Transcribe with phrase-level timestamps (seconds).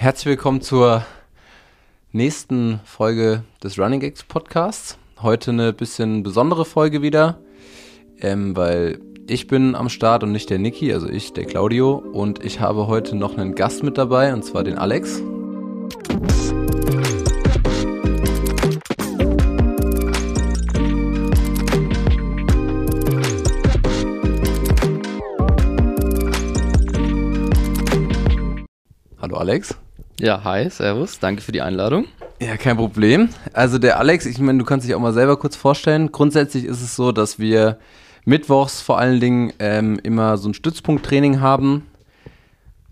[0.00, 1.04] herzlich willkommen zur
[2.10, 4.96] nächsten Folge des Running Gags Podcasts.
[5.20, 7.38] Heute eine bisschen besondere Folge wieder,
[8.18, 11.96] ähm, weil ich bin am Start und nicht der Niki, also ich, der Claudio.
[11.96, 15.22] Und ich habe heute noch einen Gast mit dabei, und zwar den Alex.
[29.20, 29.76] Hallo Alex.
[30.20, 32.04] Ja, hi, servus, danke für die Einladung.
[32.42, 33.30] Ja, kein Problem.
[33.54, 36.12] Also der Alex, ich meine, du kannst dich auch mal selber kurz vorstellen.
[36.12, 37.78] Grundsätzlich ist es so, dass wir
[38.26, 41.86] mittwochs vor allen Dingen ähm, immer so ein Stützpunkttraining haben.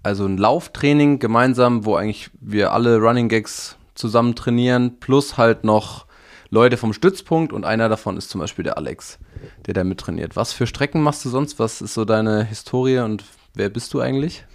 [0.02, 6.06] Also ein Lauftraining gemeinsam, wo eigentlich wir alle Running Gags zusammen trainieren, plus halt noch
[6.48, 9.18] Leute vom Stützpunkt und einer davon ist zum Beispiel der Alex,
[9.66, 10.34] der da mittrainiert.
[10.34, 11.58] Was für Strecken machst du sonst?
[11.58, 14.46] Was ist so deine Historie und wer bist du eigentlich?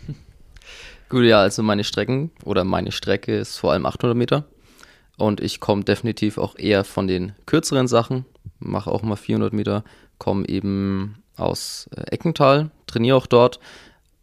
[1.14, 4.46] Gut, ja, also meine Strecken oder meine Strecke ist vor allem 800 Meter.
[5.16, 8.26] Und ich komme definitiv auch eher von den kürzeren Sachen,
[8.58, 9.84] mache auch mal 400 Meter,
[10.18, 13.60] komme eben aus äh, Eckental, trainiere auch dort,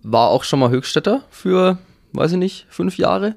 [0.00, 1.78] war auch schon mal Höchstädter für,
[2.12, 3.36] weiß ich nicht, fünf Jahre.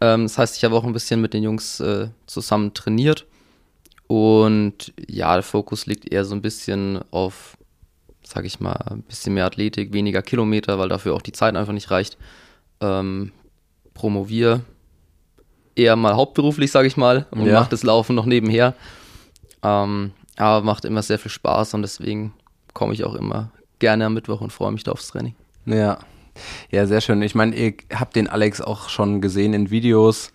[0.00, 3.26] Ähm, das heißt, ich habe auch ein bisschen mit den Jungs äh, zusammen trainiert.
[4.06, 7.56] Und ja, der Fokus liegt eher so ein bisschen auf,
[8.22, 11.72] sage ich mal, ein bisschen mehr Athletik, weniger Kilometer, weil dafür auch die Zeit einfach
[11.72, 12.16] nicht reicht
[12.80, 13.32] ähm,
[13.94, 14.60] promoviere
[15.74, 17.60] eher mal hauptberuflich, sage ich mal, und ja.
[17.60, 18.74] mache das Laufen noch nebenher.
[19.62, 22.32] Ähm, aber macht immer sehr viel Spaß und deswegen
[22.74, 25.34] komme ich auch immer gerne am Mittwoch und freue mich da aufs Training.
[25.66, 25.98] Ja.
[26.70, 27.20] Ja, sehr schön.
[27.22, 30.32] Ich meine, ihr habt den Alex auch schon gesehen in Videos.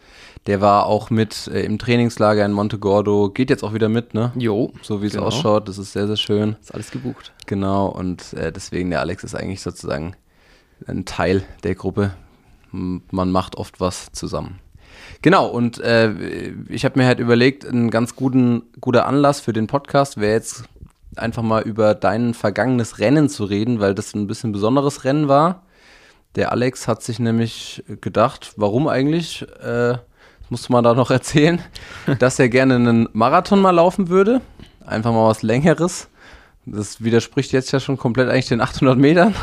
[0.48, 3.30] Der war auch mit äh, im Trainingslager in Montegordo.
[3.30, 4.34] Geht jetzt auch wieder mit, ne?
[4.36, 4.74] Jo.
[4.82, 5.28] So wie es genau.
[5.28, 5.70] ausschaut.
[5.70, 6.58] Das ist sehr, sehr schön.
[6.60, 7.32] Ist alles gebucht.
[7.46, 7.88] Genau.
[7.88, 10.18] Und äh, deswegen, der Alex ist eigentlich sozusagen
[10.86, 12.14] ein Teil der Gruppe
[12.74, 14.60] man macht oft was zusammen.
[15.22, 19.68] Genau, und äh, ich habe mir halt überlegt, ein ganz guten, guter Anlass für den
[19.68, 20.66] Podcast wäre jetzt
[21.16, 25.64] einfach mal über dein vergangenes Rennen zu reden, weil das ein bisschen besonderes Rennen war.
[26.36, 29.98] Der Alex hat sich nämlich gedacht, warum eigentlich, äh,
[30.50, 31.62] musste man da noch erzählen,
[32.20, 34.42] dass er gerne einen Marathon mal laufen würde.
[34.86, 36.10] Einfach mal was Längeres.
[36.66, 39.36] Das widerspricht jetzt ja schon komplett eigentlich den 800 Metern.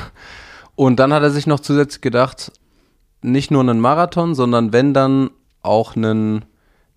[0.74, 2.52] Und dann hat er sich noch zusätzlich gedacht,
[3.22, 5.30] nicht nur einen Marathon, sondern wenn dann
[5.62, 6.44] auch einen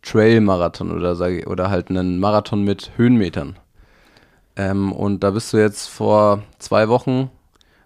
[0.02, 1.18] Trail-Marathon oder,
[1.48, 3.58] oder halt einen Marathon mit Höhenmetern.
[4.56, 7.30] Ähm, und da bist du jetzt vor zwei Wochen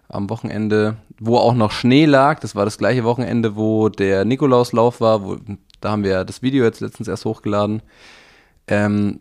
[0.08, 5.00] am Wochenende, wo auch noch Schnee lag, das war das gleiche Wochenende, wo der Nikolauslauf
[5.00, 5.36] war, wo,
[5.80, 7.82] da haben wir ja das Video jetzt letztens erst hochgeladen.
[8.66, 9.20] Ähm,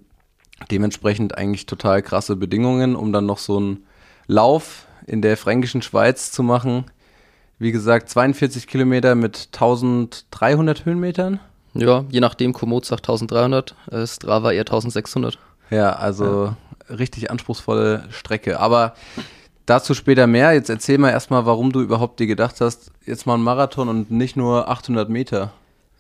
[0.72, 3.85] dementsprechend eigentlich total krasse Bedingungen, um dann noch so einen
[4.27, 6.85] Lauf in der fränkischen Schweiz zu machen
[7.59, 11.40] wie gesagt, 42 Kilometer mit 1300 Höhenmetern.
[11.73, 15.38] Ja, je nachdem, Komoot sagt 1300, äh, Strava eher 1600.
[15.69, 16.56] Ja, also
[16.90, 16.95] ja.
[16.95, 18.59] richtig anspruchsvolle Strecke.
[18.59, 18.94] Aber
[19.66, 20.53] dazu später mehr.
[20.53, 24.09] Jetzt erzähl mal erstmal, warum du überhaupt dir gedacht hast, jetzt mal einen Marathon und
[24.09, 25.51] nicht nur 800 Meter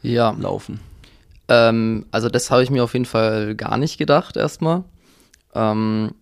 [0.01, 0.35] ja.
[0.39, 0.79] laufen.
[1.47, 4.83] Ähm, also das habe ich mir auf jeden Fall gar nicht gedacht erstmal.
[5.53, 6.13] Ähm,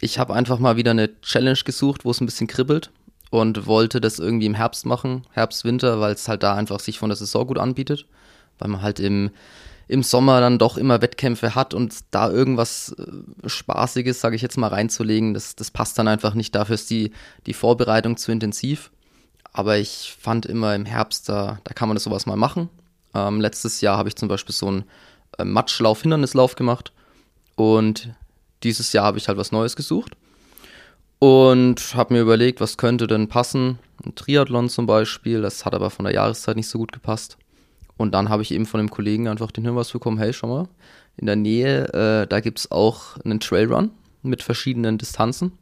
[0.00, 2.90] ich habe einfach mal wieder eine Challenge gesucht, wo es ein bisschen kribbelt
[3.34, 7.00] und wollte das irgendwie im Herbst machen, Herbst, Winter, weil es halt da einfach sich
[7.00, 8.06] von der Saison gut anbietet,
[8.60, 9.30] weil man halt im,
[9.88, 14.56] im Sommer dann doch immer Wettkämpfe hat und da irgendwas äh, Spaßiges, sage ich jetzt
[14.56, 16.54] mal, reinzulegen, das, das passt dann einfach nicht.
[16.54, 17.10] Dafür ist die,
[17.46, 18.92] die Vorbereitung zu intensiv.
[19.52, 22.68] Aber ich fand immer im Herbst, da, da kann man das sowas mal machen.
[23.14, 24.84] Ähm, letztes Jahr habe ich zum Beispiel so einen
[25.38, 26.92] äh, Matschlauf, Hindernislauf gemacht
[27.56, 28.10] und
[28.62, 30.16] dieses Jahr habe ich halt was Neues gesucht
[31.24, 33.78] und habe mir überlegt, was könnte denn passen.
[34.04, 37.38] Ein Triathlon zum Beispiel, das hat aber von der Jahreszeit nicht so gut gepasst.
[37.96, 40.68] Und dann habe ich eben von dem Kollegen einfach den Hinweis bekommen, hey, schau mal,
[41.16, 43.90] in der Nähe, äh, da gibt es auch einen Trailrun
[44.22, 45.52] mit verschiedenen Distanzen.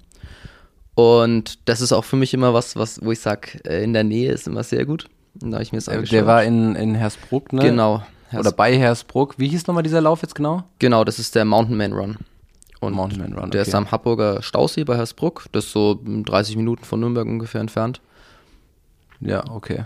[0.96, 4.02] Und das ist auch für mich immer was, was wo ich sage, äh, in der
[4.02, 5.06] Nähe ist immer sehr gut.
[5.40, 6.12] Und da ich mir das angeschaut.
[6.12, 7.62] Der war in, in Hersbruck, ne?
[7.62, 8.02] Genau.
[8.30, 9.38] Hers Oder bei Hersbruck.
[9.38, 10.64] Wie hieß nochmal dieser Lauf jetzt genau?
[10.80, 12.16] Genau, das ist der Mountain Man Run.
[12.82, 15.46] Und Mountain Run, der ist am Hamburger Stausee bei Hersbruck.
[15.52, 18.00] Das ist so 30 Minuten von Nürnberg ungefähr entfernt.
[19.20, 19.84] Ja, okay.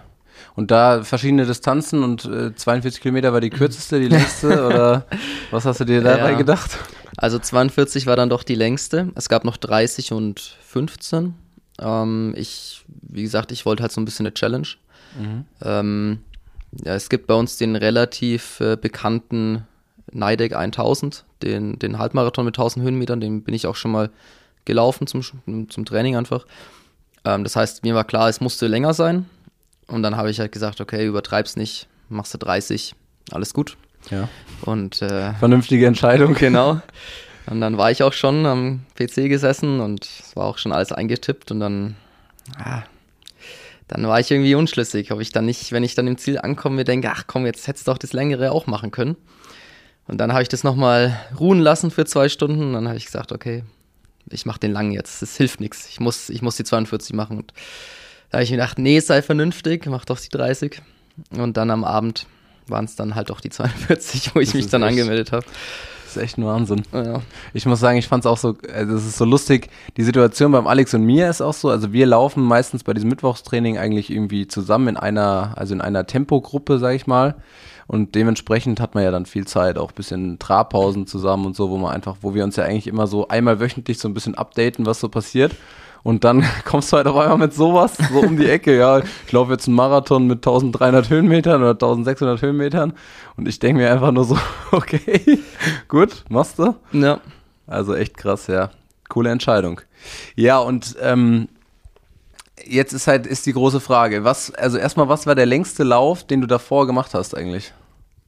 [0.54, 5.06] Und da verschiedene Distanzen und äh, 42 Kilometer war die kürzeste, die längste oder
[5.50, 6.38] was hast du dir dabei ja.
[6.38, 6.78] gedacht?
[7.18, 9.10] Also 42 war dann doch die längste.
[9.14, 11.34] Es gab noch 30 und 15.
[11.78, 14.68] Ähm, ich, wie gesagt, ich wollte halt so ein bisschen eine Challenge.
[15.18, 15.44] Mhm.
[15.62, 16.18] Ähm,
[16.82, 19.66] ja, es gibt bei uns den relativ äh, bekannten
[20.12, 24.10] Neideck 1000, den, den Halbmarathon mit 1000 Höhenmetern, den bin ich auch schon mal
[24.64, 25.22] gelaufen zum,
[25.68, 26.46] zum Training einfach.
[27.24, 29.26] Ähm, das heißt, mir war klar, es musste länger sein.
[29.86, 32.94] Und dann habe ich halt gesagt, okay, übertreib's nicht, machst du 30,
[33.30, 33.76] alles gut.
[34.10, 34.28] Ja.
[34.62, 36.34] Und äh, Vernünftige Entscheidung.
[36.38, 36.80] genau.
[37.46, 40.90] Und dann war ich auch schon am PC gesessen und es war auch schon alles
[40.90, 41.94] eingetippt und dann,
[42.58, 42.82] ah,
[43.86, 46.76] dann war ich irgendwie unschlüssig, ob ich dann nicht, wenn ich dann im Ziel ankomme,
[46.76, 49.16] mir denke, ach komm, jetzt hättest du doch das längere auch machen können.
[50.08, 53.06] Und dann habe ich das nochmal ruhen lassen für zwei Stunden und dann habe ich
[53.06, 53.64] gesagt, okay,
[54.30, 57.38] ich mache den langen jetzt, das hilft nichts, ich muss, ich muss die 42 machen.
[57.38, 57.52] Und
[58.30, 60.80] da habe ich mir gedacht, nee, sei vernünftig, mach doch die 30.
[61.36, 62.26] Und dann am Abend
[62.68, 65.44] waren es dann halt doch die 42, wo ich Das mich dann echt- angemeldet habe.
[66.04, 66.82] Das ist echt ein Wahnsinn.
[66.92, 67.20] Ja.
[67.52, 69.68] Ich muss sagen, ich fand es auch so, also es ist so lustig.
[69.96, 73.10] Die Situation beim Alex und mir ist auch so, also wir laufen meistens bei diesem
[73.10, 77.34] Mittwochstraining eigentlich irgendwie zusammen in einer, also in einer Tempogruppe, sag ich mal.
[77.86, 81.70] Und dementsprechend hat man ja dann viel Zeit, auch ein bisschen Trabpausen zusammen und so,
[81.70, 84.34] wo man einfach, wo wir uns ja eigentlich immer so einmal wöchentlich so ein bisschen
[84.34, 85.54] updaten, was so passiert.
[86.02, 88.76] Und dann kommst du halt auf einmal mit sowas so um die Ecke.
[88.76, 92.92] Ja, ich laufe jetzt einen Marathon mit 1300 Höhenmetern oder 1600 Höhenmetern.
[93.36, 94.38] Und ich denke mir einfach nur so,
[94.72, 95.40] okay,
[95.88, 96.74] gut, machst du.
[96.92, 97.20] ja.
[97.68, 98.70] Also echt krass, ja.
[99.08, 99.80] Coole Entscheidung.
[100.36, 101.48] Ja, und ähm,
[102.68, 106.24] jetzt ist halt ist die große Frage, was, also erstmal, was war der längste Lauf,
[106.24, 107.72] den du davor gemacht hast eigentlich?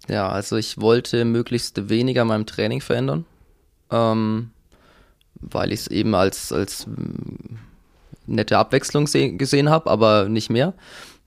[0.09, 3.25] Ja, also ich wollte möglichst weniger meinem Training verändern,
[3.91, 4.51] ähm,
[5.41, 7.57] weil ich es eben als, als mm,
[8.27, 10.73] nette Abwechslung seh- gesehen habe, aber nicht mehr.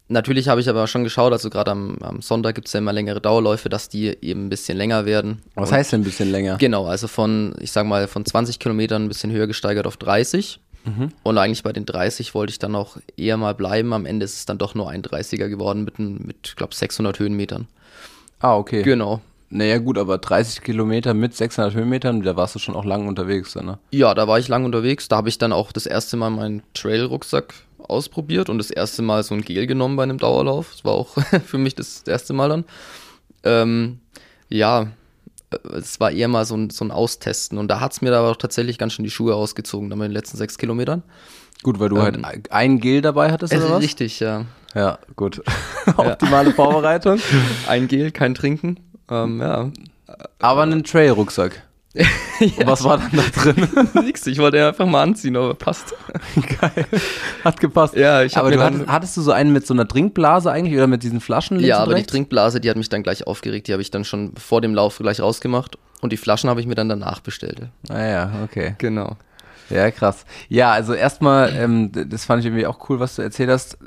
[0.08, 2.92] Natürlich habe ich aber schon geschaut, also gerade am, am Sonntag gibt es ja immer
[2.92, 5.42] längere Dauerläufe, dass die eben ein bisschen länger werden.
[5.56, 6.58] Was Und- heißt denn ein bisschen länger?
[6.58, 10.60] Genau, also von, ich sag mal, von 20 Kilometern ein bisschen höher gesteigert auf 30.
[11.24, 13.94] Und eigentlich bei den 30 wollte ich dann auch eher mal bleiben.
[13.94, 17.68] Am Ende ist es dann doch nur ein 30er geworden mit, mit glaube 600 Höhenmetern.
[18.40, 18.82] Ah, okay.
[18.82, 19.22] Genau.
[19.50, 23.52] Naja, gut, aber 30 Kilometer mit 600 Höhenmetern, da warst du schon auch lang unterwegs,
[23.54, 23.80] dann, ne?
[23.92, 25.10] Ja, da war ich lang unterwegs.
[25.10, 29.24] Da habe ich dann auch das erste Mal meinen Trail-Rucksack ausprobiert und das erste Mal
[29.24, 30.72] so ein Gel genommen bei einem Dauerlauf.
[30.72, 31.10] Das war auch
[31.46, 32.66] für mich das erste Mal dann.
[33.44, 34.00] Ähm,
[34.48, 34.88] ja,
[35.76, 38.30] es war eher mal so ein, so ein Austesten und da hat es mir aber
[38.32, 41.04] auch tatsächlich ganz schön die Schuhe ausgezogen, dann bei den letzten sechs Kilometern.
[41.64, 43.82] Gut, weil du Ähm, halt ein Gel dabei hattest, Es oder was?
[43.84, 44.46] richtig, ja.
[44.74, 45.42] Ja, gut.
[45.98, 47.20] Optimale Vorbereitung.
[47.68, 48.80] Ein Gel, kein Trinken.
[49.10, 49.70] Ähm, ja.
[50.40, 51.62] Aber einen Trail-Rucksack.
[52.40, 53.68] Und was war dann da drin?
[54.06, 55.94] Nix, ich wollte ihn einfach mal anziehen, aber passt.
[56.36, 56.86] Geil.
[57.44, 57.96] Hat gepasst.
[57.96, 60.76] Ja, ich Aber du dann- hattest, hattest du so einen mit so einer Trinkblase eigentlich
[60.76, 61.60] oder mit diesen Flaschen?
[61.60, 62.04] Ja, aber die?
[62.04, 63.68] Trinkblase, die hat mich dann gleich aufgeregt.
[63.68, 65.78] Die habe ich dann schon vor dem Lauf gleich rausgemacht.
[66.02, 67.62] Und die Flaschen habe ich mir dann danach bestellt.
[67.90, 68.76] Ah ja, okay.
[68.78, 69.18] Genau.
[69.70, 70.26] Ja, krass.
[70.50, 73.78] Ja, also erstmal, ähm, das fand ich irgendwie auch cool, was du erzählt hast.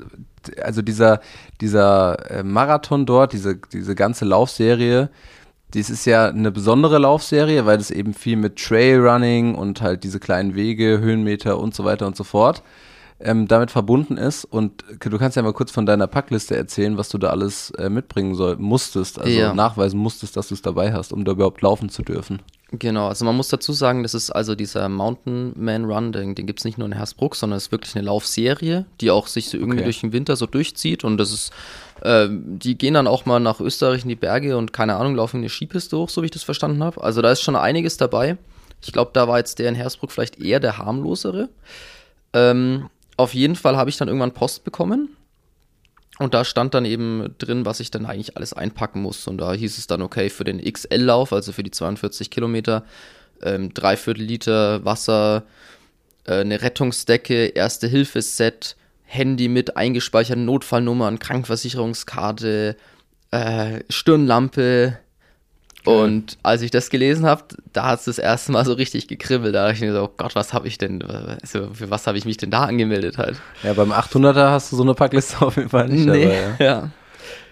[0.61, 1.21] Also dieser,
[1.59, 5.09] dieser äh, Marathon dort, diese, diese ganze Laufserie,
[5.75, 10.19] dies ist ja eine besondere Laufserie, weil es eben viel mit Trailrunning und halt diese
[10.19, 12.63] kleinen Wege, Höhenmeter und so weiter und so fort
[13.19, 14.43] ähm, damit verbunden ist.
[14.45, 17.89] Und du kannst ja mal kurz von deiner Packliste erzählen, was du da alles äh,
[17.89, 19.53] mitbringen soll, musstest, also Ja.
[19.53, 22.41] nachweisen musstest, dass du es dabei hast, um da überhaupt laufen zu dürfen.
[22.71, 26.45] Genau, also man muss dazu sagen, das ist also dieser Mountain Man Run, den, den
[26.45, 29.47] gibt es nicht nur in Hersbruck, sondern es ist wirklich eine Laufserie, die auch sich
[29.49, 29.83] so irgendwie Okay.
[29.85, 31.53] durch den Winter so durchzieht und das ist,
[32.05, 35.37] äh, die gehen dann auch mal nach Österreich in die Berge und keine Ahnung, laufen
[35.37, 37.03] eine Skipiste hoch, so wie ich das verstanden habe.
[37.03, 38.37] Also da ist schon einiges dabei.
[38.83, 41.49] Ich glaube, da war jetzt der in Hersbruck vielleicht eher der harmlosere.
[42.33, 45.15] Ähm, auf jeden Fall habe ich dann irgendwann Post bekommen
[46.19, 49.27] und da stand dann eben drin, was ich dann eigentlich alles einpacken muss.
[49.27, 52.85] Und da hieß es dann, okay, für den XL-Lauf, also für die 42 Kilometer,
[53.41, 55.43] ähm, dreiviertel Liter Wasser,
[56.25, 58.75] äh, eine Rettungsdecke, Erste-Hilfe-Set,
[59.15, 62.75] Handy mit eingespeicherten Notfallnummern, Krankenversicherungskarte,
[63.31, 64.97] äh, Stirnlampe.
[65.85, 69.53] Und als ich das gelesen habe, da hat es das erste Mal so richtig gekribbelt.
[69.53, 72.17] Da dachte ich mir so, oh Gott, was habe ich denn, also für was habe
[72.17, 73.37] ich mich denn da angemeldet halt?
[73.61, 76.55] Ja, beim 800er hast du so eine Packliste auf jeden Fall nicht nee, dabei.
[76.59, 76.65] ja.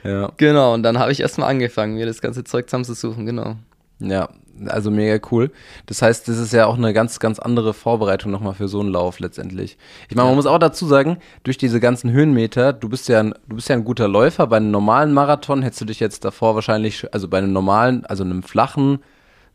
[0.04, 0.10] Ja.
[0.12, 0.32] ja.
[0.38, 3.58] Genau, und dann habe ich erstmal angefangen, mir das ganze Zeug zusammenzusuchen, genau.
[4.00, 4.30] Ja,
[4.68, 5.52] also mega cool.
[5.86, 8.90] Das heißt, das ist ja auch eine ganz, ganz andere Vorbereitung nochmal für so einen
[8.90, 9.78] Lauf letztendlich.
[10.10, 13.34] Ich meine, man muss auch dazu sagen, durch diese ganzen Höhenmeter, du bist ja ein,
[13.48, 14.48] du bist ja ein guter Läufer.
[14.48, 18.24] Bei einem normalen Marathon hättest du dich jetzt davor wahrscheinlich, also bei einem normalen, also
[18.24, 19.00] einem flachen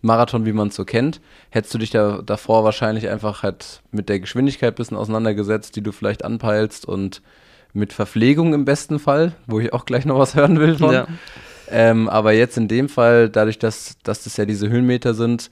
[0.00, 4.08] Marathon, wie man es so kennt, hättest du dich da davor wahrscheinlich einfach halt mit
[4.08, 7.20] der Geschwindigkeit ein bisschen auseinandergesetzt, die du vielleicht anpeilst und
[7.72, 10.92] mit Verpflegung im besten Fall, wo ich auch gleich noch was hören will von.
[10.92, 11.06] Ja.
[11.70, 15.50] Ähm, aber jetzt in dem Fall, dadurch, dass, dass das ja diese Höhenmeter sind,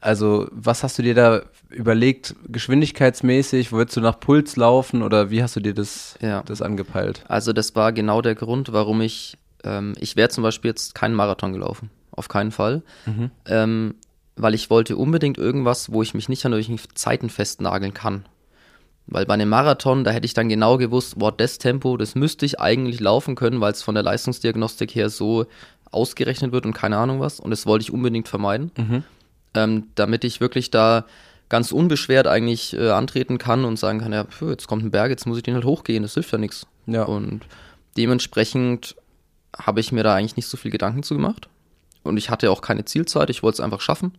[0.00, 5.42] also was hast du dir da überlegt, geschwindigkeitsmäßig, würdest du nach Puls laufen oder wie
[5.42, 6.42] hast du dir das, Ja.
[6.42, 7.24] das angepeilt?
[7.28, 11.14] Also das war genau der Grund, warum ich, ähm, ich wäre zum Beispiel jetzt keinen
[11.14, 12.82] Marathon gelaufen, auf keinen Fall,
[13.46, 13.94] ähm,
[14.36, 18.26] weil ich wollte unbedingt irgendwas, wo ich mich nicht an irgendwelchen Zeiten festnageln kann.
[19.08, 22.44] Weil bei einem Marathon, da hätte ich dann genau gewusst, boah, das Tempo, das müsste
[22.44, 25.46] ich eigentlich laufen können, weil es von der Leistungsdiagnostik her so
[25.92, 27.38] ausgerechnet wird und keine Ahnung was.
[27.38, 29.04] Und das wollte ich unbedingt vermeiden, Mhm.
[29.54, 31.04] ähm, damit ich wirklich da
[31.48, 35.10] ganz unbeschwert eigentlich äh, antreten kann und sagen kann, ja, pf, jetzt kommt ein Berg,
[35.10, 36.66] jetzt muss ich den halt hochgehen, das hilft ja nichts.
[36.86, 37.04] Ja.
[37.04, 37.42] Und
[37.96, 38.96] dementsprechend
[39.56, 41.48] habe ich mir da eigentlich nicht so viel Gedanken zu gemacht.
[42.02, 44.12] Und ich hatte auch keine Zielzeit, ich wollte es einfach schaffen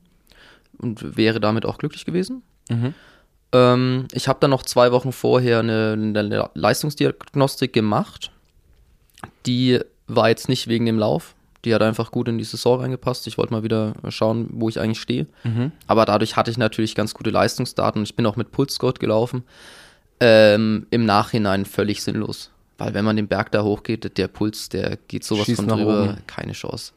[0.77, 2.43] und wäre damit auch glücklich gewesen.
[2.69, 2.93] Mhm.
[3.53, 8.31] Ähm, ich habe dann noch zwei Wochen vorher eine, eine Leistungsdiagnostik gemacht.
[9.45, 11.35] Die war jetzt nicht wegen dem Lauf.
[11.65, 13.27] Die hat einfach gut in die Saison reingepasst.
[13.27, 15.27] Ich wollte mal wieder schauen, wo ich eigentlich stehe.
[15.43, 15.71] Mhm.
[15.87, 19.43] Aber dadurch hatte ich natürlich ganz gute Leistungsdaten ich bin auch mit Pulscode gelaufen.
[20.19, 22.51] Ähm, Im Nachhinein völlig sinnlos.
[22.77, 26.03] Weil wenn man den Berg da hochgeht, der Puls, der geht sowas Schießt von drüber,
[26.03, 26.17] oben.
[26.27, 26.93] keine Chance.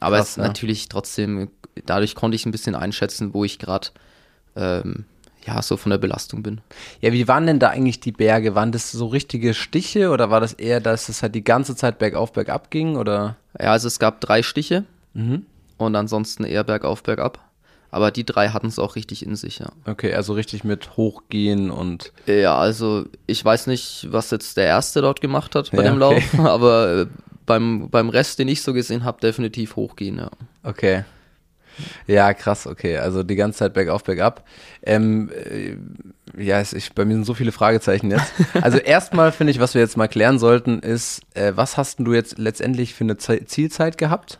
[0.00, 0.42] Aber Krass, es ja.
[0.42, 1.50] natürlich trotzdem,
[1.86, 3.88] dadurch konnte ich ein bisschen einschätzen, wo ich gerade
[4.56, 5.04] ähm,
[5.46, 6.60] ja, so von der Belastung bin.
[7.00, 8.54] Ja, wie waren denn da eigentlich die Berge?
[8.54, 11.98] Waren das so richtige Stiche oder war das eher, dass es halt die ganze Zeit
[11.98, 12.96] bergauf, bergab ging?
[12.96, 13.36] Oder?
[13.60, 14.84] Ja, also es gab drei Stiche
[15.14, 15.44] Mhm.
[15.78, 17.38] und ansonsten eher bergauf, bergab.
[17.90, 19.66] Aber die drei hatten es auch richtig in sich, ja.
[19.84, 22.10] Okay, also richtig mit Hochgehen und.
[22.26, 26.00] Ja, also ich weiß nicht, was jetzt der Erste dort gemacht hat bei Ja, dem
[26.00, 26.14] okay.
[26.14, 27.06] Lauf, aber äh,
[27.44, 30.30] beim, beim Rest, den ich so gesehen habe, definitiv hochgehen, ja.
[30.62, 31.04] Okay.
[32.06, 32.98] Ja, krass, okay.
[32.98, 34.44] Also die ganze Zeit bergauf, bergab.
[34.82, 35.76] Ähm, äh,
[36.42, 38.32] ja, ich, bei mir sind so viele Fragezeichen jetzt.
[38.62, 42.12] Also erstmal finde ich, was wir jetzt mal klären sollten, ist, äh, was hast du
[42.14, 44.38] jetzt letztendlich für eine Ze Zielzeit gehabt?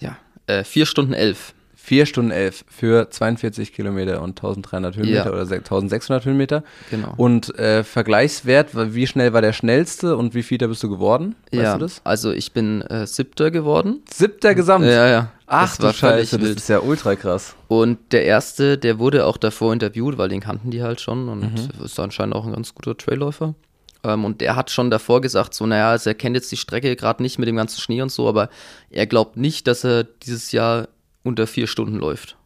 [0.00, 1.54] Ja, äh, vier Stunden elf.
[1.76, 5.30] Vier Stunden elf für 42 Kilometer und 1300 Höhenmeter Ja.
[5.32, 6.64] oder se- 1600 Höhenmeter.
[6.90, 7.12] Genau.
[7.18, 11.34] Und äh, Vergleichswert, wie schnell war der schnellste und wie viel da bist du geworden?
[11.52, 12.00] Weißt ja, du das?
[12.04, 14.02] also ich bin äh, Siebter geworden.
[14.10, 14.86] Siebter Gesamt.
[14.86, 15.30] Ja, ja.
[15.54, 17.54] Ach Das war Scheiße, das ist ja ultra krass.
[17.68, 21.40] Und der Erste, der wurde auch davor interviewt, weil den kannten die halt schon und
[21.40, 21.84] Mhm.
[21.84, 23.54] ist anscheinend auch ein ganz guter Trailläufer.
[24.02, 26.94] Ähm, und der hat schon davor gesagt, so, naja, also er kennt jetzt die Strecke
[26.96, 28.48] gerade nicht mit dem ganzen Schnee und so, aber
[28.90, 30.88] er glaubt nicht, dass er dieses Jahr
[31.22, 32.36] unter vier Stunden läuft.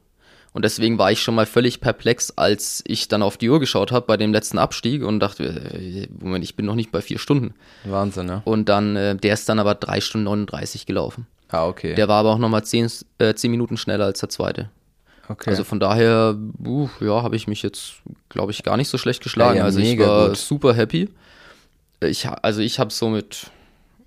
[0.55, 3.93] Und deswegen war ich schon mal völlig perplex, als ich dann auf die Uhr geschaut
[3.93, 7.19] habe bei dem letzten Abstieg und dachte, äh, Moment, ich bin noch nicht bei vier
[7.19, 7.55] Stunden.
[7.85, 8.43] Wahnsinn, ja.
[8.45, 11.27] Und dann, äh, der ist dann aber drei Stunden 39 gelaufen.
[11.49, 11.95] Ah, okay.
[11.95, 12.89] Der war aber auch nochmal zehn,
[13.19, 14.71] äh, zehn Minuten schneller als der zweite.
[15.29, 15.51] okay.
[15.51, 17.95] Also von daher, uh, ja, habe ich mich jetzt,
[18.29, 19.55] glaube ich, gar nicht so schlecht geschlagen.
[19.57, 20.37] Ja, ja, also ich war gut.
[20.37, 21.09] super happy.
[22.01, 23.51] Ich, also ich habe so mit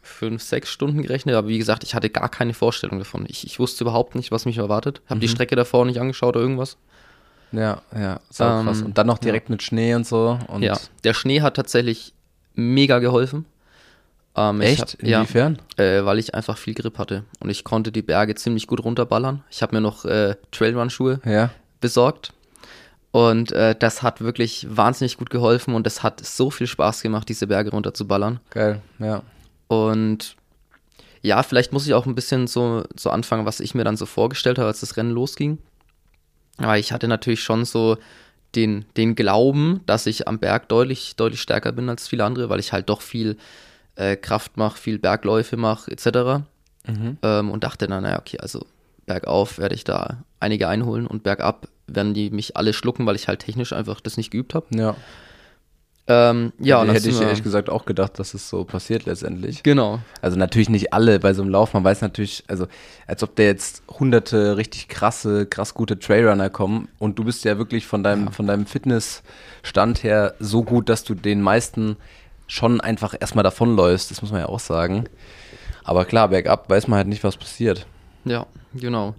[0.01, 3.25] fünf, sechs Stunden gerechnet, aber wie gesagt, ich hatte gar keine Vorstellung davon.
[3.27, 5.01] Ich, ich wusste überhaupt nicht, was mich erwartet.
[5.09, 5.31] Habe die Mhm.
[5.31, 6.77] Strecke davor nicht angeschaut oder irgendwas.
[7.51, 8.81] ja, ja, sau Ähm, krass.
[8.81, 10.39] Und dann noch direkt mit Schnee und so.
[10.47, 12.13] Und ja, der Schnee hat tatsächlich
[12.55, 13.45] mega geholfen.
[14.35, 14.79] Ähm, Echt?
[14.81, 15.59] Hab, ja, Inwiefern?
[15.77, 19.43] äh, weil ich einfach viel Grip hatte und ich konnte die Berge ziemlich gut runterballern.
[19.49, 21.49] Ich habe mir noch äh, Trailrun-Schuhe Ja.
[21.81, 22.31] besorgt.
[23.11, 27.27] Und äh, das hat wirklich wahnsinnig gut geholfen und es hat so viel Spaß gemacht,
[27.27, 28.39] diese Berge runterzuballern.
[28.51, 29.21] Geil, ja.
[29.67, 30.37] Und
[31.21, 34.05] ja, vielleicht muss ich auch ein bisschen so, so anfangen, was ich mir dann so
[34.05, 35.57] vorgestellt habe, als das Rennen losging.
[36.57, 37.97] Aber ich hatte natürlich schon so
[38.55, 42.59] den, den Glauben, dass ich am Berg deutlich, deutlich stärker bin als viele andere, weil
[42.61, 43.37] ich halt doch viel
[43.95, 46.43] äh, Kraft mache, viel Bergläufe mache, etc.
[46.87, 47.17] Mhm.
[47.21, 48.65] Ähm, und dachte dann, naja, okay, also
[49.05, 53.27] bergauf werde ich da einige einholen und bergab werden die mich alle schlucken, weil ich
[53.27, 54.65] halt technisch einfach das nicht geübt habe.
[54.73, 54.95] Ja.
[56.07, 59.63] Ähm, ja, hätte ich ehrlich gesagt auch gedacht, dass es so passiert letztendlich.
[59.63, 59.99] Genau.
[60.21, 61.73] Also natürlich nicht alle bei so einem Lauf.
[61.73, 62.67] Man weiß natürlich, also
[63.07, 67.57] als ob da jetzt hunderte richtig krasse, krass gute Trailrunner kommen und du bist ja
[67.57, 71.97] wirklich von deinem, von deinem Fitnessstand her so gut, dass du den meisten
[72.51, 74.11] schon einfach erstmal davonläufst.
[74.11, 75.05] Das muss man ja auch sagen.
[75.85, 77.87] Aber klar, bergab weiß man halt nicht, was passiert.
[78.25, 79.15] Ja, genau.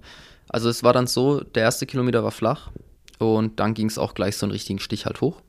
[0.49, 2.69] Also es war dann so, der erste Kilometer war flach
[3.17, 5.41] und dann ging es auch gleich so einen richtigen Stich halt hoch.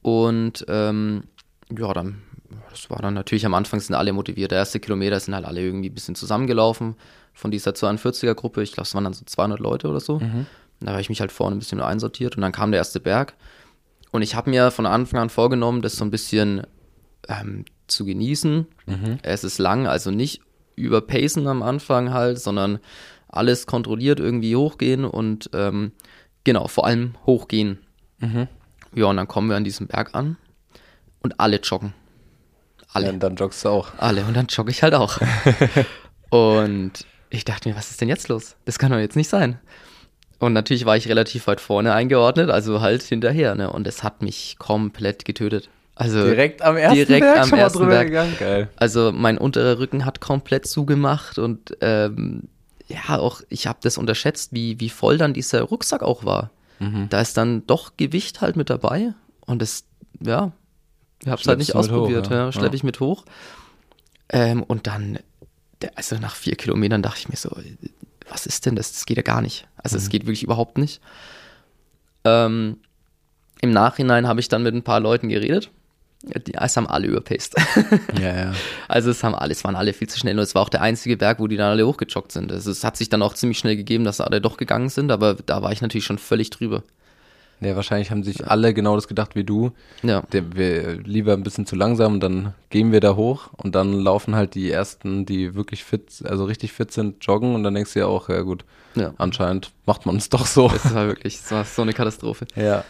[0.00, 1.24] Und ähm,
[1.76, 2.22] ja, dann,
[2.70, 4.50] das war dann natürlich am Anfang sind alle motiviert.
[4.50, 6.96] Der erste Kilometer sind halt alle irgendwie ein bisschen zusammengelaufen
[7.34, 8.62] von dieser 42er-Gruppe.
[8.62, 10.18] Ich glaube, es waren dann so 200 Leute oder so.
[10.80, 13.34] Da habe ich mich halt vorne ein bisschen einsortiert und dann kam der erste Berg.
[14.12, 16.66] Und ich habe mir von Anfang an vorgenommen, das so ein bisschen
[17.28, 18.66] ähm, zu genießen.
[19.22, 20.40] Es ist lang, also nicht
[20.76, 22.78] überpacen am Anfang halt, sondern
[23.28, 25.92] alles kontrolliert irgendwie hochgehen und ähm,
[26.44, 27.78] genau, vor allem hochgehen.
[28.94, 30.36] Ja, und dann kommen wir an diesem Berg an
[31.22, 31.92] und alle joggen.
[32.92, 33.06] Alle.
[33.06, 33.90] Ja, und dann joggst du auch.
[33.98, 34.24] Alle.
[34.24, 35.18] Und dann jogge ich halt auch.
[36.30, 36.92] und
[37.30, 38.56] ich dachte mir, was ist denn jetzt los?
[38.64, 39.58] Das kann doch jetzt nicht sein.
[40.38, 43.70] Und natürlich war ich relativ weit vorne eingeordnet, also halt hinterher, ne?
[43.70, 45.70] Und es hat mich komplett getötet.
[45.96, 48.06] Also Direkt am ersten direkt Berg am schon ersten drüber Berg.
[48.08, 48.36] gegangen.
[48.38, 48.68] Geil.
[48.76, 52.44] Also mein unterer Rücken hat komplett zugemacht und ähm,
[52.86, 56.50] ja, auch ich habe das unterschätzt, wie, wie voll dann dieser Rucksack auch war.
[57.08, 59.14] Da ist dann doch Gewicht halt mit dabei
[59.46, 59.84] und es
[60.20, 60.52] ja,
[61.22, 62.44] ich habe es halt nicht ausprobiert, hoch, ja.
[62.44, 63.24] ja schleppe ich mit hoch.
[64.28, 65.18] Ähm, und dann,
[65.94, 67.56] also nach vier Kilometern dachte ich mir so,
[68.28, 68.92] was ist denn das?
[68.92, 69.66] Das geht ja gar nicht.
[69.76, 70.10] Also es mhm.
[70.10, 71.00] geht wirklich überhaupt nicht.
[72.24, 72.78] Ähm,
[73.62, 75.70] Im Nachhinein habe ich dann mit ein paar Leuten geredet.
[76.46, 77.54] Die, es haben alle überpaced.
[78.20, 78.52] Ja, ja.
[78.88, 80.82] Also es haben alle, es waren alle viel zu schnell und es war auch der
[80.82, 82.50] einzige Berg, wo die dann alle hochgejoggt sind.
[82.50, 85.34] Also es hat sich dann auch ziemlich schnell gegeben, dass alle doch gegangen sind, aber
[85.34, 86.82] da war ich natürlich schon völlig drüber.
[87.60, 89.72] Ja, wahrscheinlich haben sich alle genau das gedacht wie du.
[90.02, 90.22] Ja.
[90.32, 93.94] Der, wir lieber ein bisschen zu langsam und dann gehen wir da hoch und dann
[93.94, 97.94] laufen halt die ersten, die wirklich fit, also richtig fit sind, joggen und dann denkst
[97.94, 98.64] du ja auch, ja gut,
[98.94, 99.14] ja.
[99.16, 100.68] anscheinend macht man es doch so.
[100.68, 102.46] Das war wirklich, das war so eine Katastrophe.
[102.56, 102.84] Ja.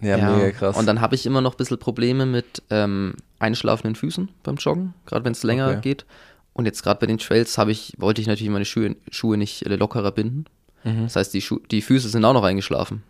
[0.00, 0.36] Ja, ja.
[0.36, 0.76] mega krass.
[0.76, 4.94] Und dann habe ich immer noch ein bisschen Probleme mit ähm, einschlafenden Füßen beim Joggen,
[5.06, 5.80] gerade wenn es länger okay.
[5.80, 6.06] geht.
[6.52, 9.66] Und jetzt gerade bei den Trails habe ich, wollte ich natürlich meine Schuhe, Schuhe nicht
[9.66, 10.46] äh, lockerer binden.
[10.84, 11.04] Mhm.
[11.04, 13.02] Das heißt, die, Schu die Füße sind auch noch eingeschlafen.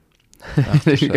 [0.56, 1.10] Ach, nicht,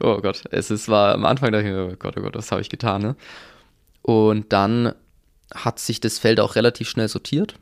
[0.00, 2.50] oh Gott, es ist, war am Anfang dachte ich mir, oh Gott, oh Gott, was
[2.50, 3.16] habe ich getan, ne?
[4.02, 4.94] Und dann
[5.54, 7.56] hat sich das Feld auch relativ schnell sortiert.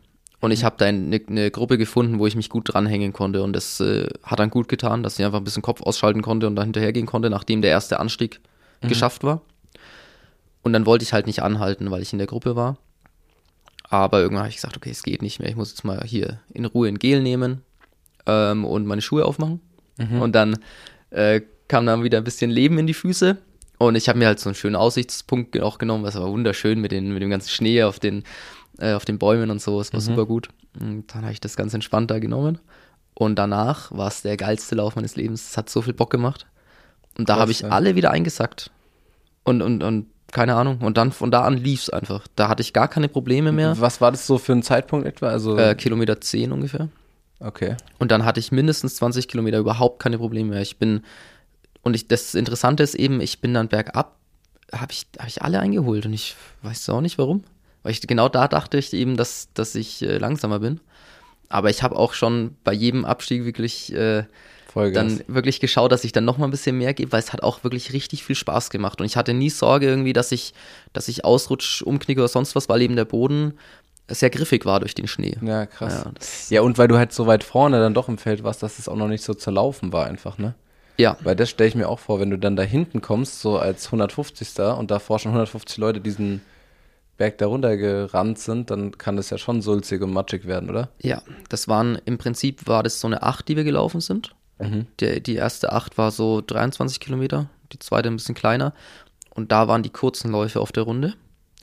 [0.44, 0.64] Und ich mhm.
[0.66, 3.42] habe da eine, eine, Gruppe gefunden, wo ich mich gut dranhängen konnte.
[3.42, 6.46] Und das äh, hat dann gut getan, dass ich einfach ein bisschen Kopf ausschalten konnte
[6.46, 8.40] und da hinterhergehen konnte, nachdem der erste Anstieg
[8.82, 8.88] mhm.
[8.88, 9.40] geschafft war.
[10.60, 12.76] Und dann wollte ich halt nicht anhalten, weil ich in der Gruppe war.
[13.88, 15.48] Aber irgendwann habe ich gesagt, okay, es geht nicht mehr.
[15.48, 17.62] Ich muss jetzt mal hier in Ruhe ein Gel nehmen
[18.26, 19.62] ähm, und meine Schuhe aufmachen.
[19.96, 20.20] Mhm.
[20.20, 20.58] Und dann
[21.08, 23.38] äh, kam dann wieder ein bisschen Leben in die Füße.
[23.78, 26.92] Und ich habe mir halt so einen schönen Aussichtspunkt auch genommen, was war wunderschön mit,
[26.92, 28.24] den, mit dem ganzen Schnee auf den,
[28.78, 29.80] äh, auf den Bäumen und so.
[29.80, 30.04] Es war mhm.
[30.04, 30.48] super gut.
[30.80, 32.58] Und dann habe ich das ganz entspannt da genommen.
[33.14, 35.50] Und danach war es der geilste Lauf meines Lebens.
[35.50, 36.46] Es hat so viel Bock gemacht.
[37.16, 37.68] Und da habe ich ja.
[37.68, 38.70] alle wieder eingesackt.
[39.44, 40.78] Und, und, und keine Ahnung.
[40.78, 42.26] Und dann von da an lief es einfach.
[42.34, 43.80] Da hatte ich gar keine Probleme mehr.
[43.80, 45.28] Was war das so für ein Zeitpunkt etwa?
[45.28, 46.88] Also äh, Kilometer 10 ungefähr.
[47.38, 47.76] Okay.
[47.98, 50.62] Und dann hatte ich mindestens 20 Kilometer überhaupt keine Probleme mehr.
[50.62, 51.02] Ich bin,
[51.82, 54.16] und ich, das Interessante ist eben, ich bin dann bergab,
[54.72, 57.44] habe ich, hab ich alle eingeholt und ich weiß auch nicht warum.
[57.84, 60.80] Weil ich genau da dachte ich eben, dass, dass ich äh, langsamer bin.
[61.48, 64.24] Aber ich habe auch schon bei jedem Abstieg wirklich äh,
[64.74, 67.44] dann wirklich geschaut, dass ich dann noch mal ein bisschen mehr gebe, weil es hat
[67.44, 69.00] auch wirklich richtig viel Spaß gemacht.
[69.00, 70.52] Und ich hatte nie Sorge irgendwie, dass ich,
[70.92, 73.54] dass ich ausrutsch, umknicke oder sonst was, weil eben der Boden
[74.08, 75.36] sehr griffig war durch den Schnee.
[75.42, 76.04] Ja, krass.
[76.48, 78.78] Ja, ja, und weil du halt so weit vorne dann doch im Feld warst, dass
[78.78, 80.54] es auch noch nicht so zerlaufen war einfach, ne?
[80.96, 81.16] Ja.
[81.22, 83.86] Weil das stelle ich mir auch vor, wenn du dann da hinten kommst, so als
[83.86, 84.58] 150.
[84.78, 86.40] und davor schon 150 Leute diesen
[87.16, 90.88] Berg darunter gerannt sind, dann kann das ja schon sulzig und matschig werden, oder?
[91.00, 94.34] Ja, das waren, im Prinzip war das so eine Acht, die wir gelaufen sind.
[94.58, 94.86] Mhm.
[95.00, 98.72] Der, die erste Acht war so 23 Kilometer, die zweite ein bisschen kleiner.
[99.30, 101.14] Und da waren die kurzen Läufe auf der Runde.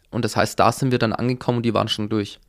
[0.10, 2.40] Und das heißt, da sind wir dann angekommen und die waren schon durch.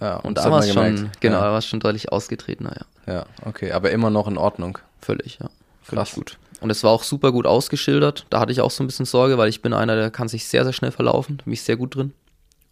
[0.00, 1.44] Ja, und, und da war es schon, genau, ja.
[1.44, 2.72] da war es schon deutlich ausgetretener,
[3.06, 3.14] ja.
[3.14, 4.78] Ja, okay, aber immer noch in Ordnung.
[5.00, 5.48] Völlig, ja.
[5.82, 6.14] Völlig Krass.
[6.14, 6.38] gut.
[6.60, 8.26] Und es war auch super gut ausgeschildert.
[8.30, 10.46] Da hatte ich auch so ein bisschen Sorge, weil ich bin einer, der kann sich
[10.46, 11.38] sehr, sehr schnell verlaufen.
[11.38, 12.12] Da bin ich sehr gut drin.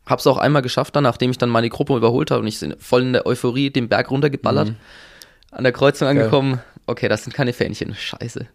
[0.07, 3.03] Hab's auch einmal geschafft dann, nachdem ich dann meine Gruppe überholt habe und ich voll
[3.03, 4.69] in der Euphorie den Berg runtergeballert.
[4.69, 4.77] Mhm.
[5.51, 6.53] An der Kreuzung angekommen.
[6.53, 6.64] Geil.
[6.87, 7.95] Okay, das sind keine Fähnchen.
[7.95, 8.47] Scheiße.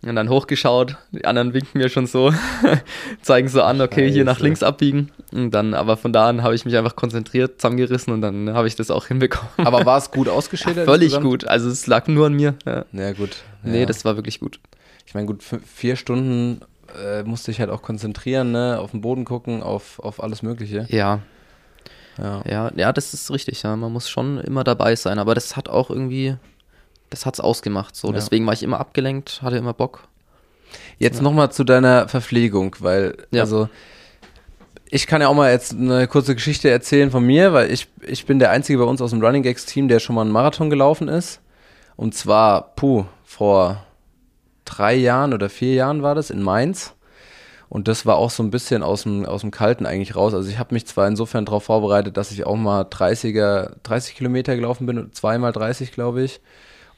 [0.00, 2.32] Und dann hochgeschaut, die anderen winken mir schon so,
[3.22, 4.14] zeigen so an, okay, Scheiße.
[4.14, 5.10] hier nach links abbiegen.
[5.32, 8.68] Und dann, aber von da an habe ich mich einfach konzentriert, zusammengerissen und dann habe
[8.68, 9.50] ich das auch hinbekommen.
[9.56, 10.86] Aber war es gut ausgeschildert?
[10.86, 11.48] Ja, völlig gut.
[11.48, 12.54] Also es lag nur an mir.
[12.64, 13.42] Ja, ja gut.
[13.64, 13.70] Ja.
[13.70, 14.60] Nee, das war wirklich gut.
[15.04, 16.60] Ich meine, gut, vier Stunden
[16.96, 18.78] äh, musste ich halt auch konzentrieren, ne?
[18.80, 20.86] Auf den Boden gucken, auf, auf alles Mögliche.
[20.88, 21.20] Ja.
[22.18, 22.42] Ja.
[22.48, 22.72] ja.
[22.76, 23.76] Ja, das ist richtig, ja.
[23.76, 25.18] Man muss schon immer dabei sein.
[25.18, 26.36] Aber das hat auch irgendwie
[27.10, 27.96] das hat's ausgemacht.
[27.96, 28.14] So, ja.
[28.14, 30.08] deswegen war ich immer abgelenkt, hatte immer Bock.
[30.98, 31.22] Jetzt ja.
[31.22, 33.42] nochmal zu deiner Verpflegung, weil, ja.
[33.42, 33.68] also,
[34.90, 38.26] ich kann ja auch mal jetzt eine kurze Geschichte erzählen von mir, weil ich, ich
[38.26, 40.70] bin der Einzige bei uns aus dem Running Gags Team, der schon mal einen Marathon
[40.70, 41.40] gelaufen ist.
[41.96, 43.84] Und zwar, puh, vor
[44.68, 46.94] drei Jahren oder vier Jahren war das in Mainz.
[47.68, 50.32] Und das war auch so ein bisschen aus dem, aus dem Kalten eigentlich raus.
[50.32, 54.56] Also ich habe mich zwar insofern darauf vorbereitet, dass ich auch mal 30er, 30 Kilometer
[54.56, 56.40] gelaufen bin, zweimal 30, glaube ich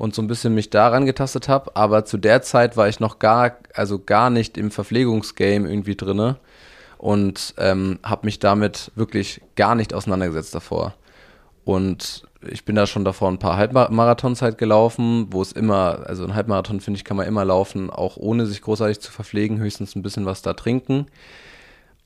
[0.00, 1.76] und so ein bisschen mich daran getastet habe.
[1.76, 6.36] Aber zu der Zeit war ich noch gar, also gar nicht im Verpflegungsgame irgendwie drinne
[6.96, 10.94] und ähm, habe mich damit wirklich gar nicht auseinandergesetzt davor.
[11.64, 16.24] Und ich bin da schon davor ein paar Halbmarathons halt gelaufen, wo es immer, also
[16.24, 19.94] ein Halbmarathon finde ich, kann man immer laufen, auch ohne sich großartig zu verpflegen, höchstens
[19.94, 21.06] ein bisschen was da trinken.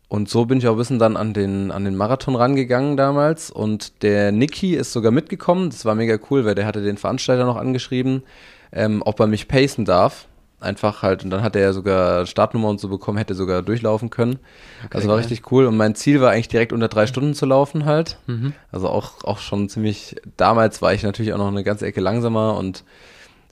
[0.08, 3.50] Und so bin ich auch ein bisschen dann an den, an den Marathon rangegangen damals.
[3.50, 5.70] Und der Niki ist sogar mitgekommen.
[5.70, 8.22] Das war mega cool, weil der hatte den Veranstalter noch angeschrieben,
[8.72, 10.28] ähm, ob er mich pacen darf.
[10.64, 14.10] Einfach halt, und dann hat er ja sogar Startnummer und so bekommen, hätte sogar durchlaufen
[14.10, 14.38] können.
[14.84, 15.26] Okay, also war geil.
[15.26, 15.66] richtig cool.
[15.66, 18.18] Und mein Ziel war eigentlich direkt unter drei Stunden zu laufen halt.
[18.26, 18.54] Mhm.
[18.72, 22.56] Also auch, auch schon ziemlich, damals war ich natürlich auch noch eine ganze Ecke langsamer
[22.56, 22.84] und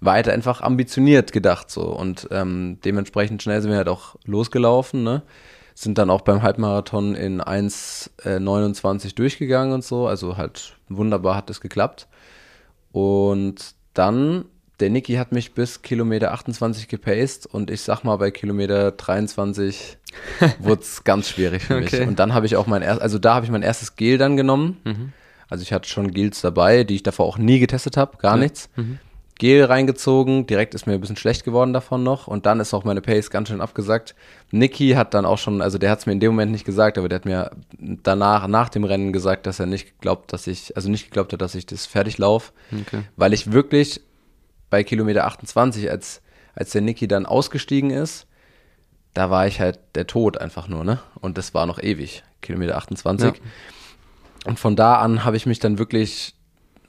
[0.02, 5.04] war halt einfach ambitioniert gedacht so und ähm, dementsprechend schnell sind wir halt auch losgelaufen,
[5.04, 5.22] ne?
[5.74, 11.48] Sind dann auch beim Halbmarathon in 1,29 äh, durchgegangen und so, also halt wunderbar hat
[11.50, 12.08] es geklappt.
[12.90, 14.44] Und dann,
[14.82, 19.96] der Niki hat mich bis Kilometer 28 gepaced und ich sag mal, bei Kilometer 23
[20.58, 21.94] wurde es ganz schwierig für mich.
[21.94, 22.06] Okay.
[22.06, 24.36] Und dann habe ich auch mein erstes, also da habe ich mein erstes Gel dann
[24.36, 24.78] genommen.
[24.84, 25.12] Mhm.
[25.48, 28.42] Also ich hatte schon Gels dabei, die ich davor auch nie getestet habe, gar Ja.
[28.42, 28.68] nichts.
[29.38, 32.84] Gel reingezogen, direkt ist mir ein bisschen schlecht geworden davon noch und dann ist auch
[32.84, 34.14] meine Pace ganz schön abgesackt.
[34.50, 36.96] Niki hat dann auch schon, also der hat es mir in dem Moment nicht gesagt,
[36.98, 40.76] aber der hat mir danach, nach dem Rennen gesagt, dass er nicht glaubt, dass ich,
[40.76, 43.02] also nicht geglaubt hat, dass ich das fertig laufe, Okay.
[43.16, 44.00] weil ich wirklich
[44.72, 46.22] bei Kilometer 28, als,
[46.54, 48.26] als der Niki dann ausgestiegen ist,
[49.12, 50.98] da war ich halt der Tod einfach nur, ne?
[51.20, 53.34] Und das war noch ewig, Kilometer 28.
[53.34, 53.40] Ja.
[54.46, 56.34] Und von da an habe ich mich dann wirklich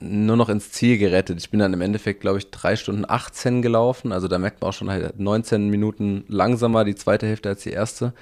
[0.00, 1.38] nur noch ins Ziel gerettet.
[1.40, 4.12] Ich bin dann im Endeffekt, glaube ich, drei Stunden 18 gelaufen.
[4.12, 7.72] Also da merkt man auch schon halt 19 Minuten langsamer die zweite Hälfte als die
[7.72, 8.14] erste.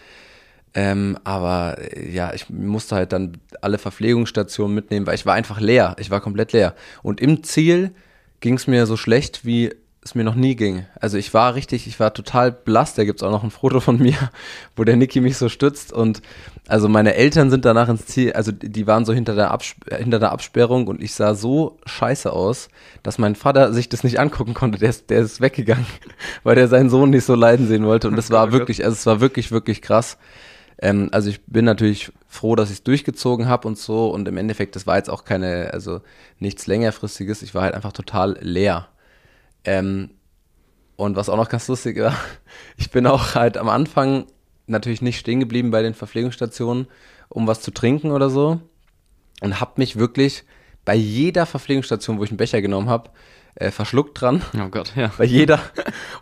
[0.75, 5.61] Ähm, aber äh, ja, ich musste halt dann alle Verpflegungsstationen mitnehmen, weil ich war einfach
[5.61, 5.95] leer.
[6.01, 6.75] Ich war komplett leer.
[7.05, 7.93] Und im Ziel
[8.43, 9.73] ging es mir so schlecht, wie
[10.05, 10.85] es mir noch nie ging.
[11.01, 12.95] Also ich war richtig, ich war total blass.
[12.95, 14.17] Da gibt's auch noch ein Foto von mir,
[14.77, 15.93] wo der Niki mich so stützt.
[15.93, 16.23] Und
[16.67, 20.19] also meine Eltern sind danach ins Ziel, also die waren so hinter der, Absp hinter
[20.19, 22.69] der Absperrung und ich sah so scheiße aus,
[23.05, 24.79] dass mein Vater sich das nicht angucken konnte.
[24.79, 25.87] Der ist, der ist weggegangen,
[26.43, 28.09] weil der seinen Sohn nicht so leiden sehen wollte.
[28.09, 30.19] Und das war wirklich, also es war wirklich, wirklich krass.
[30.83, 34.09] Ähm, also ich bin natürlich froh, dass ich es durchgezogen habe und so.
[34.11, 36.03] Und im Endeffekt, das war jetzt auch keine, also
[36.39, 37.43] nichts längerfristiges.
[37.43, 38.89] Ich war halt einfach total leer.
[39.65, 40.11] Ähm,
[40.97, 42.17] und was auch noch ganz lustig war,
[42.77, 44.27] ich bin auch halt am Anfang
[44.67, 46.89] natürlich nicht stehen geblieben bei den Verpflegungsstationen,
[47.29, 48.61] um was zu trinken oder so.
[49.41, 50.45] Und habe mich wirklich
[50.85, 53.11] bei jeder Verpflegungsstation, wo ich einen Becher genommen habe,
[53.55, 55.11] äh, verschluckt dran Oh Gott, ja.
[55.19, 55.61] bei jeder.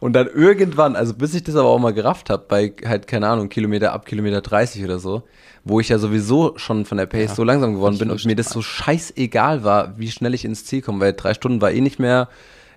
[0.00, 3.28] Und dann irgendwann, also bis ich das aber auch mal gerafft habe, bei halt, keine
[3.28, 5.22] Ahnung, Kilometer ab Kilometer 30 oder so,
[5.64, 8.36] wo ich ja sowieso schon von der Pace Ja, so langsam geworden bin und mir
[8.36, 11.80] das so scheißegal war, wie schnell ich ins Ziel komme, weil drei Stunden war eh
[11.80, 12.28] nicht mehr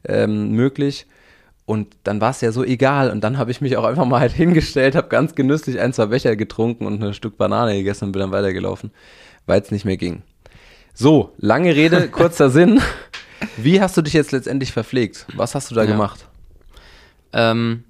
[0.06, 1.08] ähm, möglich.
[1.66, 3.10] Und dann war es ja so egal.
[3.10, 6.08] Und dann habe ich mich auch einfach mal halt hingestellt, habe ganz genüsslich ein, zwei
[6.08, 8.92] Becher getrunken und ein Stück Banane gegessen und bin dann weitergelaufen,
[9.46, 10.24] weil es nicht mehr ging.
[10.94, 12.82] So, lange Rede, kurzer Sinn.
[13.58, 15.26] Wie hast du dich jetzt letztendlich verpflegt?
[15.36, 15.92] Was hast du da Ja.
[15.92, 16.28] gemacht?
[17.34, 17.84] Ähm,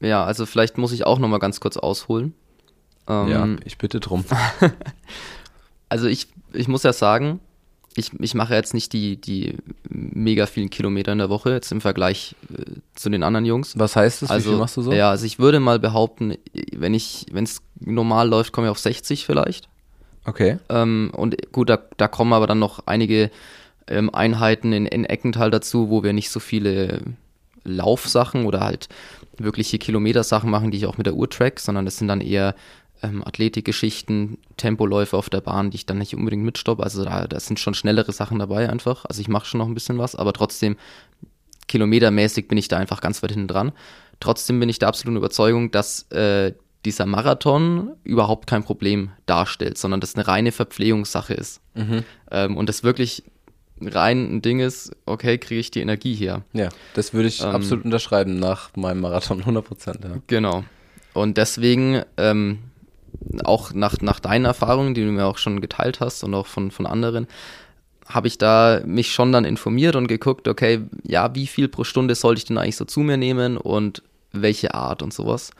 [0.00, 2.34] ja, also vielleicht muss ich auch noch mal ganz kurz ausholen.
[3.08, 4.24] Ähm, Ja, ich bitte drum.
[5.88, 7.38] Also ich, ich muss ja sagen,
[7.96, 9.58] ich, ich mache jetzt nicht die, die
[9.90, 12.62] mega vielen Kilometer in der Woche, jetzt im Vergleich äh,
[12.94, 13.78] zu den anderen Jungs.
[13.78, 14.30] Was heißt das?
[14.30, 14.92] also, Wie viel machst du so?
[14.94, 16.38] Ja, also ich würde mal behaupten,
[16.74, 19.68] wenn ich, wenn es normal läuft, komme ich auf 60 vielleicht.
[20.24, 20.58] Okay.
[20.70, 23.30] Ähm, und gut, da, da kommen aber dann noch einige
[23.88, 27.02] ähm, Einheiten in, in Eckental dazu, wo wir nicht so viele
[27.64, 28.88] Laufsachen oder halt
[29.38, 32.54] wirkliche Kilometersachen machen, die ich auch mit der Uhr track, sondern das sind dann eher
[33.02, 36.82] ähm, Athletikgeschichten, Tempoläufe auf der Bahn, die ich dann nicht unbedingt mitstoppe.
[36.82, 39.04] Also da, da sind schon schnellere Sachen dabei einfach.
[39.06, 40.76] Also ich mache schon noch ein bisschen was, aber trotzdem
[41.68, 43.72] kilometermäßig bin ich da einfach ganz weit hinten dran.
[44.20, 46.52] Trotzdem bin ich der absoluten Überzeugung, dass äh,
[46.84, 51.60] dieser Marathon überhaupt kein Problem darstellt, sondern das eine reine Verpflegungssache ist.
[52.30, 53.24] Ähm, und das wirklich
[53.88, 56.42] rein ein Ding ist, okay, kriege ich die Energie hier.
[56.52, 59.98] Ja, das würde ich Ähm, absolut unterschreiben nach meinem Marathon, 100 Prozent.
[60.02, 60.16] Ja.
[60.26, 60.64] Genau.
[61.14, 62.58] Und deswegen, ähm,
[63.44, 66.70] auch nach, nach deinen Erfahrungen, die du mir auch schon geteilt hast und auch von,
[66.70, 67.26] von anderen,
[68.06, 72.14] habe ich da mich schon dann informiert und geguckt, okay, ja, wie viel pro Stunde
[72.14, 75.50] sollte ich denn eigentlich so zu mir nehmen und welche Art und sowas.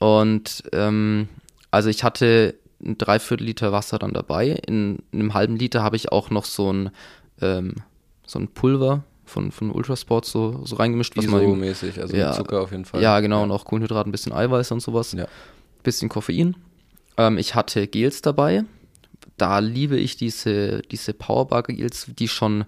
[0.00, 1.28] Und ähm,
[1.70, 4.60] also ich hatte ein Dreiviertel Liter Wasser dann dabei.
[4.66, 6.90] In, einem halben Liter habe ich auch noch so ein,
[7.42, 7.74] ähm,
[8.26, 12.32] so ein Pulver von, von Ultrasport so, so reingemischt, was man mäßig also Ja.
[12.32, 13.02] Zucker auf jeden Fall.
[13.02, 15.12] ja, genau, und auch Kohlenhydrate, ein bisschen Eiweiß und sowas.
[15.12, 15.26] Ja.
[15.82, 16.56] Bisschen Koffein.
[17.16, 18.64] Ähm, ich hatte Gels dabei.
[19.36, 22.64] Da liebe ich diese, diese Powerbar-Gels, die schon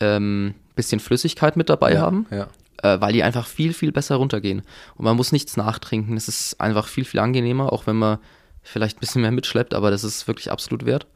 [0.00, 2.48] ähm, bisschen Flüssigkeit mit dabei ja, haben, Ja.
[2.82, 4.62] äh, weil die einfach viel, viel besser runtergehen.
[4.96, 6.16] Und man muss nichts nachtrinken.
[6.16, 8.18] Es ist einfach viel, viel angenehmer, auch wenn man
[8.62, 11.06] vielleicht ein bisschen mehr mitschleppt, aber das ist wirklich absolut wert.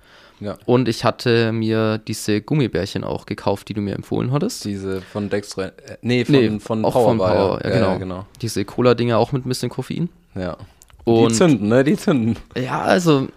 [0.40, 0.56] Ja.
[0.64, 4.64] Und ich hatte mir diese Gummibärchen auch gekauft, die du mir empfohlen hattest.
[4.64, 5.72] Diese von Dextro, äh,
[6.02, 7.90] nee, von, Nee, von auch Power, von Power, ja, genau.
[7.92, 8.26] Ja, genau.
[8.40, 10.08] Diese Cola-Dinger auch mit ein bisschen Koffein.
[10.34, 10.56] Ja.
[11.04, 11.84] Und die zünden, ne?
[11.84, 12.36] Die zünden.
[12.56, 13.28] Ja, also,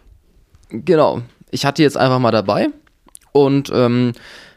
[0.69, 1.21] genau.
[1.51, 2.69] Ich hatte jetzt einfach mal dabei
[3.31, 4.13] und ähm,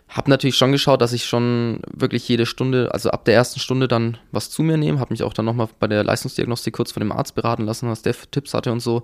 [0.09, 3.89] habe natürlich schon geschaut, dass ich schon wirklich jede Stunde, also ab der ersten Stunde
[3.89, 5.01] dann was zu mir nehme.
[5.01, 8.03] Habe mich auch dann nochmal bei der Leistungsdiagnostik kurz von dem Arzt beraten lassen, was
[8.03, 9.03] der für Tipps hatte und so.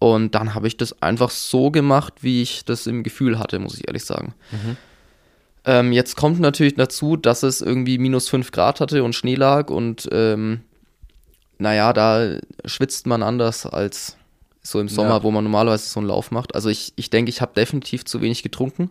[0.00, 3.76] Und dann habe ich das einfach so gemacht, wie ich das im Gefühl hatte, muss
[3.78, 4.34] ich ehrlich sagen.
[5.66, 9.68] Ähm, jetzt kommt natürlich dazu, dass es irgendwie minus 5 Grad hatte und Schnee lag
[9.70, 10.62] und ähm,
[11.58, 14.16] naja, da schwitzt man anders als
[14.62, 15.22] so im Sommer, Ja.
[15.22, 16.54] wo man normalerweise so einen Lauf macht.
[16.54, 18.88] Also ich, ich denke, ich habe definitiv zu wenig getrunken.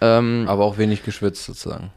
[0.00, 1.90] Ähm, Aber auch wenig geschwitzt sozusagen.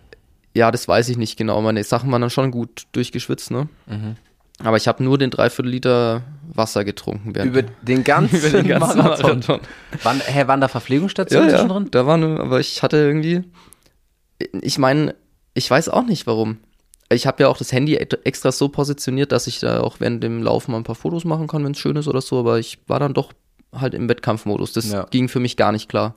[0.56, 1.62] ja, das weiß ich nicht genau.
[1.62, 3.70] Meine Sachen waren dann schon gut durchgeschwitzt, ne?
[3.86, 4.16] Mhm.
[4.64, 7.36] Aber ich habe nur den Dreiviertel Liter Wasser getrunken.
[7.36, 9.40] während- Über den ganzen, über den ganzen Marathon.
[9.48, 9.60] Marathon.
[10.04, 13.44] Wann, hä, waren da Verpflegungsstationen Ja, ja, da war eine, aber ich hatte irgendwie,
[14.62, 15.16] ich meine,
[15.54, 16.58] ich weiß auch nicht warum.
[17.10, 20.44] Ich habe ja auch das Handy extra so positioniert, dass ich da auch während dem
[20.44, 22.80] Laufen mal ein paar Fotos machen kann, wenn es schön ist oder so, aber ich
[22.88, 23.32] war dann doch
[23.74, 24.74] halt im Wettkampfmodus.
[24.74, 25.06] Das Ja.
[25.10, 26.16] ging für mich gar nicht klar.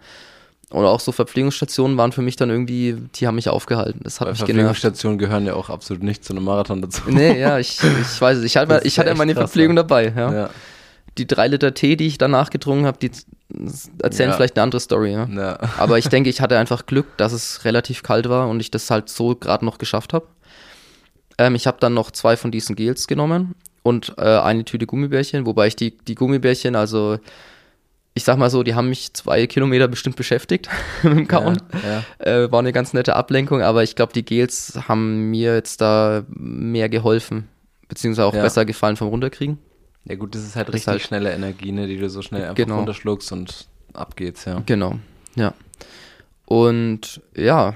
[0.73, 4.01] Oder auch so Verpflegungsstationen waren für mich dann irgendwie, die haben mich aufgehalten.
[4.05, 4.51] Das hat Weil mich genervt.
[4.51, 7.03] Verpflegungsstationen gehören ja auch absolut nicht zu einem Marathon dazu.
[7.09, 8.45] Nee, ja, ich, ich weiß es.
[8.45, 9.83] Ich hatte, ich hatte ja meine krass, Verpflegung ja.
[9.83, 10.13] dabei.
[10.17, 10.33] Ja.
[10.33, 10.51] Ja.
[11.19, 13.11] Die drei Liter Tee, die ich danach getrunken habe, die
[14.01, 15.17] erzählen vielleicht eine andere Story.
[15.79, 18.91] Aber ich denke, ich hatte einfach Glück, dass es relativ kalt war und ich das
[18.91, 20.27] halt so gerade noch geschafft habe.
[21.37, 25.47] Ähm, ich habe dann noch zwei von diesen Gels genommen und äh, eine Tüte Gummibärchen,
[25.47, 27.19] wobei ich die, die Gummibärchen, also
[28.15, 30.69] ich sag mal so, die haben mich zwei Kilometer bestimmt beschäftigt
[31.03, 31.63] mit dem Kauen.
[31.85, 32.05] Ja,
[32.45, 36.25] Äh, war eine ganz nette Ablenkung, aber ich glaube, die Gels haben mir jetzt da
[36.29, 37.49] mehr geholfen,
[37.89, 38.43] beziehungsweise auch Ja.
[38.43, 39.59] besser gefallen vom Runterkriegen.
[40.05, 42.23] ja gut, das ist halt Das ist richtig halt- schnelle Energie, ne, die du so
[42.23, 42.79] schnell einfach Genau.
[42.79, 44.63] runterschluckst und ab geht's, ja.
[44.67, 44.97] Genau,
[45.37, 45.55] ja.
[46.47, 47.75] Und ja,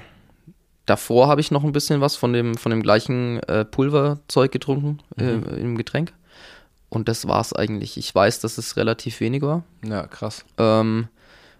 [0.85, 4.99] davor habe ich noch ein bisschen was von dem, von dem gleichen äh, Pulverzeug getrunken
[5.17, 5.43] Mhm.
[5.49, 6.13] äh, im Getränk.
[6.95, 7.97] Und das war's eigentlich.
[7.97, 9.63] Ich weiß, dass es relativ wenig war.
[9.85, 10.45] Ja, krass.
[10.57, 11.09] Ähm,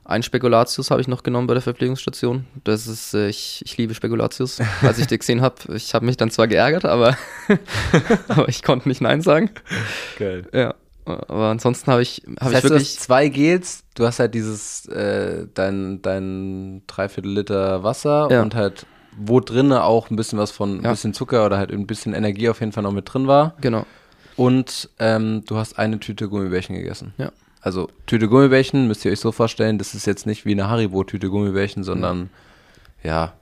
[0.05, 2.45] ein Spekulatius habe ich noch genommen bei der Verpflegungsstation.
[2.63, 4.59] Das ist, äh, ich, ich liebe Spekulatius.
[4.81, 7.17] Als ich den gesehen habe, ich habe mich dann zwar geärgert, aber,
[8.29, 9.49] aber ich konnte nicht Nein sagen.
[10.17, 10.47] Geil.
[10.53, 10.73] Ja.
[11.05, 12.87] Aber ansonsten habe ich, Das habe ich heißt, du wirklich.
[12.95, 18.41] hast zwei Gels, du hast halt dieses, äh, dein, dein Dreiviertel Liter Wasser Ja.
[18.41, 18.85] und halt,
[19.17, 20.91] wo drinne auch ein bisschen was von, ein Ja.
[20.91, 23.53] bisschen Zucker oder halt ein bisschen Energie auf jeden Fall noch mit drin war.
[23.61, 23.85] Genau.
[24.35, 27.13] Und ähm, du hast eine Tüte Gummibärchen gegessen.
[27.17, 27.31] Ja.
[27.61, 31.29] Also Tüte Gummibärchen müsst ihr euch so vorstellen, das ist jetzt nicht wie eine Haribo-Tüte
[31.29, 32.29] Gummibärchen, sondern
[33.03, 33.33] ja,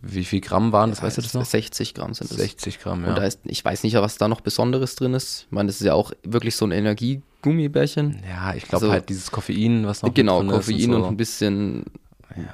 [0.00, 1.44] wie viel Gramm waren das, weißt du das noch?
[1.44, 2.36] 60 Gramm sind es.
[2.36, 3.10] 60 Gramm, ja.
[3.10, 5.42] Und da ist, ich weiß nicht, was da noch Besonderes drin ist.
[5.46, 8.22] Ich meine, das ist ja auch wirklich so ein Energiegummibärchen.
[8.28, 11.08] ja, ich glaube Also- halt dieses Koffein, was noch Genau, drin ist Koffein und, so.
[11.08, 11.84] ein bisschen,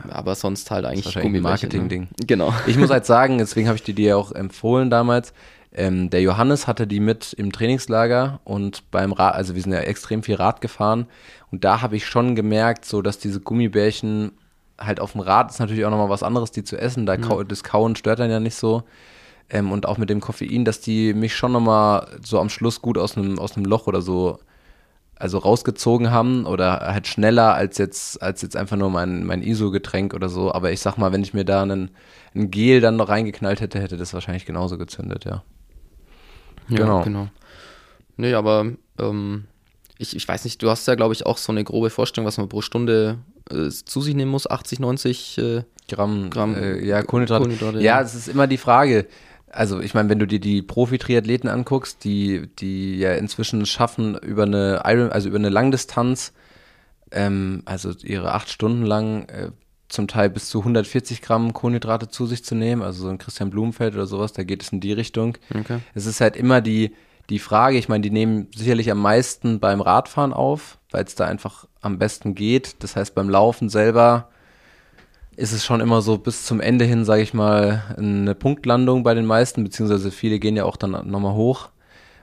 [0.08, 1.42] aber sonst halt eigentlich Gummibärchen.
[1.42, 2.00] Marketing-Ding.
[2.02, 2.08] Ne?
[2.26, 2.52] Genau.
[2.66, 5.32] Ich muss halt sagen, deswegen habe ich die dir ja auch empfohlen damals.
[5.72, 9.80] Ähm, der Johannes hatte die mit im Trainingslager und beim Rad, also wir sind ja
[9.80, 11.06] extrem viel Rad gefahren
[11.52, 14.32] und da habe ich schon gemerkt, so dass diese Gummibärchen
[14.78, 17.06] halt auf dem Rad ist natürlich auch nochmal was anderes, die zu essen.
[17.06, 18.82] Da kau das Kauen stört dann ja nicht so.
[19.50, 22.98] Ähm, und auch mit dem Koffein, dass die mich schon nochmal so am Schluss gut
[22.98, 24.38] aus einem aus einem Loch oder so
[25.20, 30.14] also rausgezogen haben oder halt schneller als jetzt, als jetzt einfach nur mein, mein ISO-Getränk
[30.14, 30.50] oder so.
[30.52, 31.90] Aber ich sag mal, wenn ich mir da einen,
[32.34, 35.42] ein Gel dann noch reingeknallt hätte, hätte das wahrscheinlich genauso gezündet, ja.
[36.70, 37.02] Ja, Genau.
[37.02, 37.28] genau.
[38.16, 38.66] Nee, aber
[38.98, 39.44] ähm,
[39.98, 42.38] ich, ich weiß nicht, du hast ja, glaube ich, auch so eine grobe Vorstellung, was
[42.38, 43.18] man pro Stunde
[43.50, 44.48] äh, zu sich nehmen muss.
[44.48, 47.42] 80, 90 äh, Gramm, Gramm äh, ja, Kohlenhydrate.
[47.44, 48.00] Kohlenhydrate, ja, ja.
[48.00, 49.06] es ist immer die Frage.
[49.52, 54.44] Also, ich meine, wenn du dir die Profi-Triathleten anguckst, die, die ja inzwischen schaffen, über
[54.44, 56.32] eine Iron, also über eine Langdistanz,
[57.10, 59.50] ähm, also ihre acht Stunden lang, äh,
[59.90, 63.50] zum Teil bis zu 140 Gramm Kohlenhydrate zu sich zu nehmen, also so ein Christian
[63.50, 65.36] Blumenfeld oder sowas, da geht es in die Richtung.
[65.54, 65.80] Okay.
[65.94, 66.94] Es ist halt immer die,
[67.28, 71.26] die Frage, ich meine, die nehmen sicherlich am meisten beim Radfahren auf, weil es da
[71.26, 72.82] einfach am besten geht.
[72.82, 74.30] Das heißt, beim Laufen selber
[75.36, 79.14] ist es schon immer so bis zum Ende hin, sage ich mal, eine Punktlandung bei
[79.14, 81.70] den meisten, beziehungsweise viele gehen ja auch dann nochmal hoch,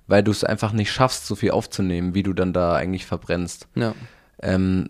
[0.07, 3.67] weil du es einfach nicht schaffst, so viel aufzunehmen, wie du dann da eigentlich verbrennst.
[3.75, 3.93] Ja.
[4.41, 4.89] Ähm,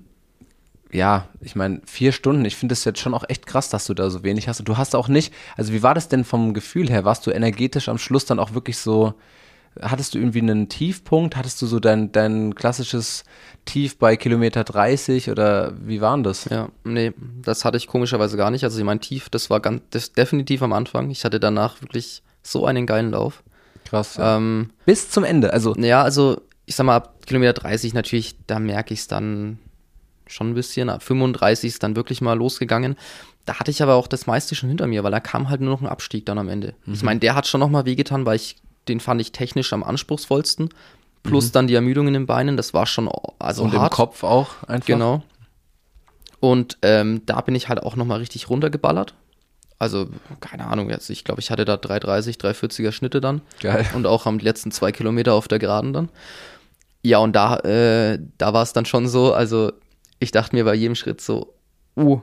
[0.91, 3.93] ja, ich meine, vier Stunden, ich finde es jetzt schon auch echt krass, dass du
[3.93, 4.59] da so wenig hast.
[4.59, 7.03] Und du hast auch nicht, also wie war das denn vom Gefühl her?
[7.03, 9.13] Warst du energetisch am Schluss dann auch wirklich so,
[9.81, 11.35] hattest du irgendwie einen Tiefpunkt?
[11.35, 13.23] Hattest du so dein, dein klassisches
[13.65, 16.45] Tief bei Kilometer 30 oder wie war denn das?
[16.45, 18.63] Ja, nee, das hatte ich komischerweise gar nicht.
[18.63, 21.09] Also mein Tief, das war ganz das definitiv am Anfang.
[21.09, 23.43] Ich hatte danach wirklich so einen geilen Lauf.
[23.85, 24.17] Krass.
[24.17, 24.37] Ja.
[24.37, 28.59] Ähm, Bis zum Ende, also ja, also ich sag mal, ab Kilometer 30 natürlich, da
[28.59, 29.59] merke ich es dann
[30.31, 30.89] schon ein bisschen.
[30.89, 32.95] Ab 35 ist dann wirklich mal losgegangen.
[33.45, 35.69] Da hatte ich aber auch das meiste schon hinter mir, weil da kam halt nur
[35.69, 36.73] noch ein Abstieg dann am Ende.
[36.85, 39.83] Ich meine, der hat schon noch mal wehgetan, weil ich den fand ich technisch am
[39.83, 40.69] anspruchsvollsten.
[41.23, 43.09] Plus dann die Ermüdung in den Beinen, das war schon
[43.39, 43.91] also und hart.
[43.91, 44.85] im Kopf auch einfach.
[44.85, 45.23] Genau.
[46.39, 49.13] Und ähm, da bin ich halt auch nochmal richtig runtergeballert.
[49.79, 50.07] Also,
[50.39, 53.41] keine Ahnung, jetzt, ich glaube, ich hatte da 330, 340er Schnitte dann.
[53.59, 53.85] Geil.
[53.93, 56.09] Und auch am letzten zwei Kilometer auf der Geraden dann.
[57.03, 59.71] Ja, und da, äh, da war es dann schon so, also
[60.19, 61.53] ich dachte mir bei jedem Schritt so,
[61.95, 62.21] uh,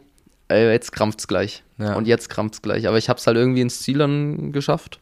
[0.48, 1.62] ey, jetzt krampft's gleich.
[1.78, 1.94] Ja.
[1.94, 2.86] Und jetzt krampft's gleich.
[2.86, 5.00] Aber ich hab's halt irgendwie ins Ziel dann geschafft.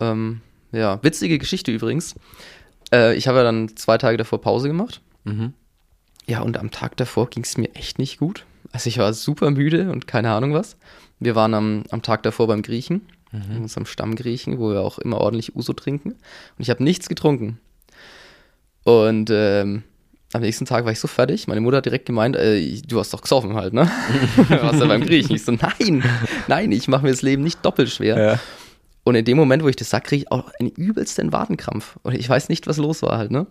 [0.00, 0.40] Ähm,
[0.72, 2.14] ja, witzige Geschichte übrigens.
[2.92, 5.00] Äh, ich habe ja dann zwei Tage davor Pause gemacht.
[5.24, 5.52] Mhm.
[6.26, 8.44] Ja, und am Tag davor ging's mir echt nicht gut.
[8.72, 10.76] Also ich war super müde und keine Ahnung was.
[11.20, 13.02] Wir waren am, am Tag davor beim Griechen,
[13.32, 13.56] Mhm.
[13.56, 16.10] in unserem Stammgriechen, wo wir auch immer ordentlich Uso trinken.
[16.10, 16.18] Und
[16.58, 17.58] ich habe nichts getrunken.
[18.84, 19.84] Und ähm,
[20.32, 21.46] am nächsten Tag war ich so fertig.
[21.46, 23.90] Meine Mutter hat direkt gemeint, äh, du hast doch gesoffen halt, ne?
[24.36, 25.36] du warst ja beim Griechen.
[25.36, 26.02] Ich so, nein,
[26.48, 28.18] nein, ich mache mir das Leben nicht doppelt schwer.
[28.18, 28.38] Ja.
[29.04, 31.96] Und in dem Moment, wo ich das sag, kriege ich auch einen übelsten Wadenkrampf.
[32.02, 33.46] Und ich weiß nicht, was los war halt, ne?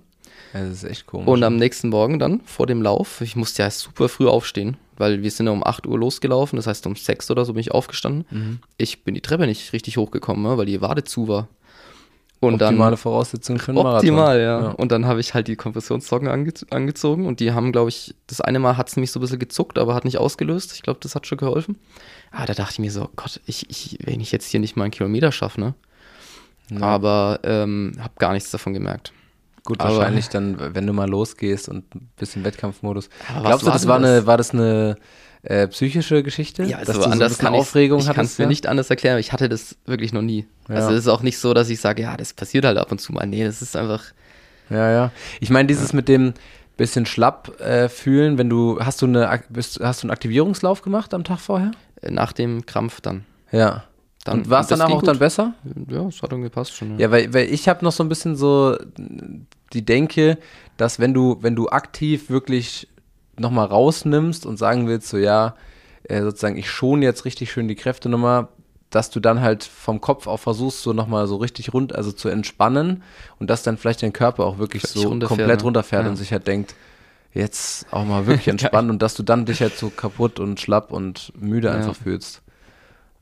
[0.53, 1.27] ja, das ist echt komisch.
[1.27, 5.23] Und am nächsten Morgen dann, vor dem Lauf, ich musste ja super früh aufstehen, weil
[5.23, 7.71] wir sind ja um 8 Uhr losgelaufen, das heißt um 6 oder so bin ich
[7.71, 8.25] aufgestanden.
[8.29, 8.59] Mhm.
[8.77, 11.47] Ich bin die Treppe nicht richtig hochgekommen, ne, weil die Wade zu war.
[12.41, 14.65] Und Optimale dann, Voraussetzungen für einen optimal, Marathon.
[14.65, 14.71] ja.
[14.71, 18.41] Und dann habe ich halt die Kompressionssocken ange angezogen und die haben, glaube ich, das
[18.41, 20.73] eine Mal hat es mich so ein bisschen gezuckt, aber hat nicht ausgelöst.
[20.73, 21.77] Ich glaube, das hat schon geholfen.
[22.31, 24.85] Aber da dachte ich mir so, Gott, ich, ich, wenn ich jetzt hier nicht mal
[24.85, 25.75] einen Kilometer schaffe, ne?
[26.71, 26.81] Ja.
[26.81, 29.13] Aber ähm, habe gar nichts davon gemerkt.
[29.63, 33.09] Gut, Aber- wahrscheinlich dann, wenn du mal losgehst und ein bisschen Wettkampfmodus.
[33.43, 34.09] Glaubst du, das war, das?
[34.09, 34.95] eine, war das eine
[35.43, 36.63] äh, psychische Geschichte?
[36.63, 38.49] Ja, also Dass du so anders kann Aufregung ich kann es mir ja?
[38.49, 39.19] nicht anders erklären.
[39.19, 40.45] Ich hatte das wirklich noch nie.
[40.69, 40.75] Ja.
[40.75, 42.99] Also es ist auch nicht so, dass ich sage, ja, das passiert halt ab und
[42.99, 43.25] zu mal.
[43.25, 44.03] Nee, das ist einfach,
[44.69, 45.11] Ja, ja.
[45.39, 46.33] Ich meine, dieses mit dem
[46.77, 51.13] bisschen schlapp äh, fühlen, wenn du, hast du eine, bist, hast du einen Aktivierungslauf gemacht
[51.13, 51.71] am Tag vorher?
[52.01, 53.25] äh, nach dem Krampf dann.
[53.51, 53.83] Ja.
[54.23, 55.19] dann und war es danach auch dann gut.
[55.19, 55.53] besser?
[55.89, 56.99] Ja, es hat irgendwie gepasst schon.
[56.99, 58.77] Ja, weil, weil ich habe noch so ein bisschen so
[59.73, 60.37] die Denke,
[60.77, 62.87] dass wenn du, wenn du aktiv wirklich
[63.39, 65.55] nochmal rausnimmst und sagen willst, so ja,
[66.03, 68.47] äh, sozusagen, ich schon jetzt richtig schön die Kräfte nochmal,
[68.89, 72.27] dass du dann halt vom Kopf auch versuchst, so nochmal so richtig rund, also zu
[72.29, 73.03] entspannen
[73.39, 75.63] und dass dann vielleicht dein Körper auch wirklich so runterfährt, komplett ne?
[75.63, 76.09] runterfährt Ja.
[76.09, 76.75] und sich halt denkt,
[77.33, 80.91] jetzt auch mal wirklich entspannen und dass du dann dich halt so kaputt und schlapp
[80.91, 81.73] und müde Ja.
[81.75, 82.41] einfach fühlst.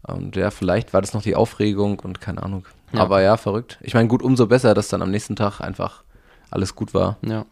[0.01, 2.65] Und ja, vielleicht war das noch die Aufregung und keine Ahnung.
[2.93, 3.01] Ja.
[3.01, 3.77] Aber ja, verrückt.
[3.81, 6.03] Ich meine, gut, umso besser, dass dann am nächsten Tag einfach
[6.49, 7.17] alles gut war.
[7.21, 7.45] Ja.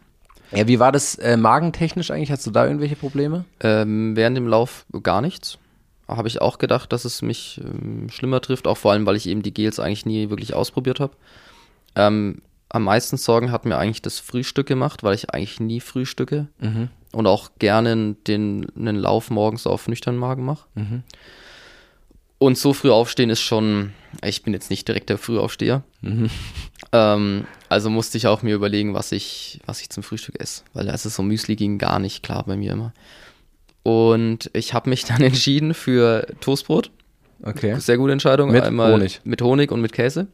[0.52, 2.30] Ja, wie war das äh, magentechnisch eigentlich?
[2.32, 3.44] Hast du da irgendwelche Probleme?
[3.60, 5.58] Ähm, während dem Lauf gar nichts.
[6.08, 9.28] Habe ich auch gedacht, dass es mich ähm, schlimmer trifft, auch vor allem, weil ich
[9.28, 11.12] eben die Gels eigentlich nie wirklich ausprobiert habe.
[11.96, 16.48] Ähm, am meisten Sorgen hat mir eigentlich das Frühstück gemacht, weil ich eigentlich nie frühstücke
[16.60, 16.88] Mhm.
[17.12, 20.66] und auch gerne den, einen Lauf morgens auf nüchternen Magen mache.
[20.74, 21.02] Mhm.
[22.38, 23.92] Und so früh aufstehen ist schon,
[24.24, 25.82] ich bin jetzt nicht direkt der Frühaufsteher.
[26.02, 26.30] Mhm.
[26.92, 30.62] Ähm, also musste ich auch mir überlegen, was ich, was ich zum Frühstück esse.
[30.72, 32.92] Weil also so Müsli ging gar nicht klar bei mir immer.
[33.82, 36.90] Und ich habe mich dann entschieden für Toastbrot.
[37.42, 38.50] Okay, Sehr gute Entscheidung.
[38.50, 39.20] Mit Einmal Honig.
[39.24, 40.26] Mit Honig und mit Käse.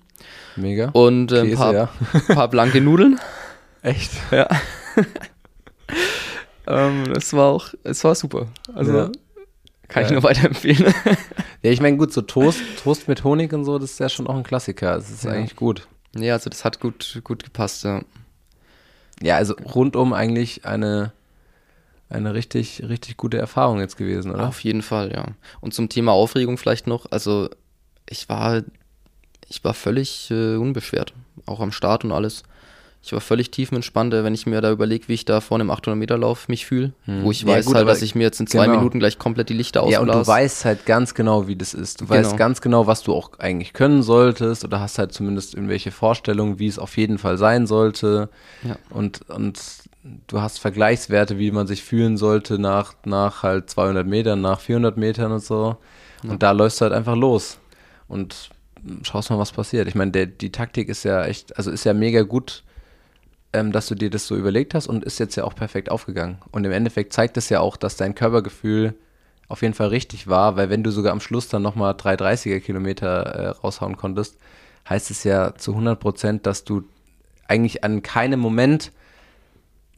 [0.56, 0.88] mega.
[0.90, 1.88] Und äh, ein Käse, paar, ja.
[2.34, 3.18] paar blanke Nudeln.
[3.82, 4.10] Echt?
[4.30, 4.48] Ja.
[6.66, 8.48] ähm, das war auch, es war super.
[8.74, 9.12] Also Ja.
[9.88, 10.14] Kann ich Ja.
[10.14, 10.92] nur weiterempfehlen.
[11.62, 14.26] Ja, ich meine, gut, so Toast, Toast mit Honig und so, das ist ja schon
[14.26, 14.96] auch ein Klassiker.
[14.96, 15.30] Das ist Ja.
[15.30, 15.88] eigentlich gut.
[16.14, 18.02] nee, also das hat gut, gut gepasst, ja.
[19.22, 21.12] Ja, also rundum eigentlich eine,
[22.10, 24.46] eine richtig, richtig gute Erfahrung jetzt gewesen, oder?
[24.48, 25.24] Auf jeden Fall, ja.
[25.62, 27.48] Und zum Thema Aufregung vielleicht noch, also
[28.10, 28.62] ich war,
[29.48, 31.14] ich war völlig äh, unbeschwert,
[31.46, 32.42] auch am Start und alles.
[33.04, 35.70] Ich war völlig tiefenentspannt, äh, wenn ich mir da überlege, wie ich da vorne im
[35.70, 37.22] 800-Meter-Lauf mich fühle, Hm.
[37.24, 38.78] wo ich Ja, weiß gut, halt, dass ich mir jetzt in zwei genau.
[38.78, 42.00] Minuten gleich komplett die Lichter Ja, und du weißt halt ganz genau, wie das ist.
[42.00, 42.36] Du weißt Genau.
[42.38, 46.66] ganz genau, was du auch eigentlich können solltest oder hast halt zumindest irgendwelche Vorstellungen, wie
[46.66, 48.30] es auf jeden Fall sein sollte.
[48.62, 48.76] Ja.
[48.88, 49.60] Und, und
[50.26, 54.96] du hast Vergleichswerte, wie man sich fühlen sollte nach, nach halt 200 Metern, nach 400
[54.96, 55.76] Metern und so.
[56.26, 57.58] Und da läufst du halt einfach los
[58.08, 58.48] und
[59.02, 59.88] schaust mal, was passiert.
[59.88, 62.62] Ich meine, der- die Taktik ist ja echt, also ist ja mega gut,
[63.54, 66.38] ähm, dass du dir das so überlegt hast und ist jetzt ja auch perfekt aufgegangen.
[66.50, 68.94] Und im Endeffekt zeigt es ja auch, dass dein Körpergefühl
[69.48, 73.22] auf jeden Fall richtig war, weil wenn du sogar am Schluss dann nochmal 330er Kilometer
[73.22, 74.36] äh, raushauen konntest,
[74.88, 76.82] heißt es ja zu 100 Prozent, dass du
[77.46, 78.90] eigentlich an keinem Moment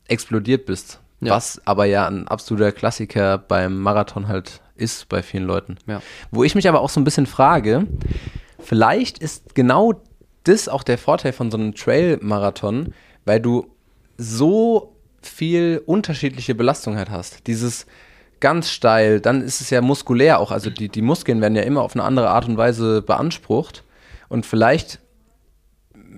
[0.09, 1.01] explodiert bist.
[1.21, 1.33] Ja.
[1.33, 5.79] Was aber ja ein absoluter Klassiker beim Marathon halt ist bei vielen Leuten.
[5.87, 6.03] Ja.
[6.31, 7.87] Wo ich mich aber auch so ein bisschen frage,
[8.59, 9.95] vielleicht ist genau
[10.45, 12.92] das auch der Vorteil von so einem Trail-Marathon,
[13.27, 13.67] weil du
[14.17, 17.46] so viel unterschiedliche Belastung halt hast.
[17.46, 17.87] Dieses
[18.40, 21.83] ganz steil, dann ist es ja muskulär auch, also die, die Muskeln werden ja immer
[21.83, 23.83] auf eine andere Art und Weise beansprucht
[24.29, 25.00] und vielleicht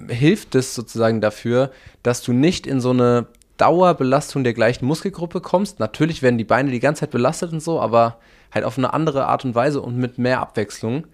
[0.08, 1.70] hilft es sozusagen dafür,
[2.02, 3.26] dass du nicht in so eine
[3.56, 5.80] Dauerbelastung der gleichen Muskelgruppe kommst.
[5.80, 8.18] Natürlich werden die Beine die ganze Zeit belastet und so, aber
[8.52, 11.06] halt auf eine andere Art und Weise und mit mehr Abwechslung,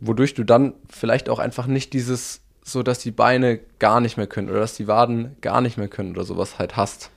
[0.00, 4.26] wodurch du dann vielleicht auch einfach nicht dieses, so dass die Beine gar nicht mehr
[4.26, 7.10] können oder dass die Waden gar nicht mehr können oder sowas halt hast.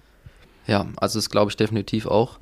[0.68, 2.39] Ja, also das glaube ich definitiv auch.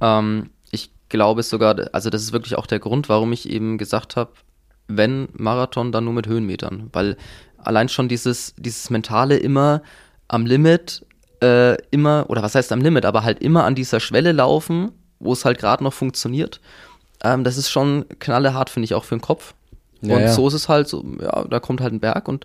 [0.00, 4.14] Ähm, ich glaube sogar, also das ist wirklich auch der Grund, warum ich eben gesagt
[4.14, 4.30] habe,
[4.86, 6.88] wenn Marathon, dann nur mit Höhenmetern.
[6.92, 7.16] Weil
[7.58, 9.82] allein schon dieses, dieses mentale immer
[10.28, 11.04] am Limit,
[11.42, 15.32] äh, immer, oder was heißt am Limit, aber halt immer an dieser Schwelle laufen, wo
[15.32, 16.60] es halt gerade noch funktioniert.
[17.24, 19.54] Ähm, das ist schon knallehart, finde ich, auch für den Kopf.
[20.08, 20.32] Ja, und ja.
[20.32, 22.44] so ist es halt so, ja, da kommt halt ein Berg und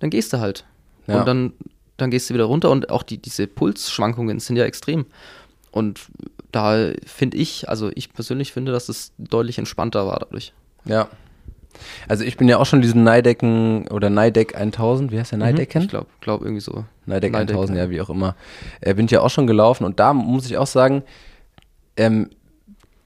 [0.00, 0.64] dann gehst du halt.
[1.06, 1.20] Ja.
[1.20, 1.52] Und dann,
[1.96, 5.06] dann gehst du wieder runter und auch die, diese Pulsschwankungen sind ja extrem.
[5.70, 6.00] Und
[6.52, 10.52] da finde ich, also ich persönlich finde, dass es deutlich entspannter war dadurch.
[10.84, 11.08] Ja.
[12.08, 15.82] Also ich bin ja auch schon diesen Neidecken oder Neideck 1000, wie heißt der Neidecken?
[15.82, 16.84] Ich glaube, glaub irgendwie so.
[17.06, 17.84] Neideck Neideck, 1000, ja.
[17.84, 18.36] ja, wie auch immer.
[18.80, 21.02] Äh, bin ich ja auch schon gelaufen und da muss ich auch sagen,
[21.96, 22.28] ähm,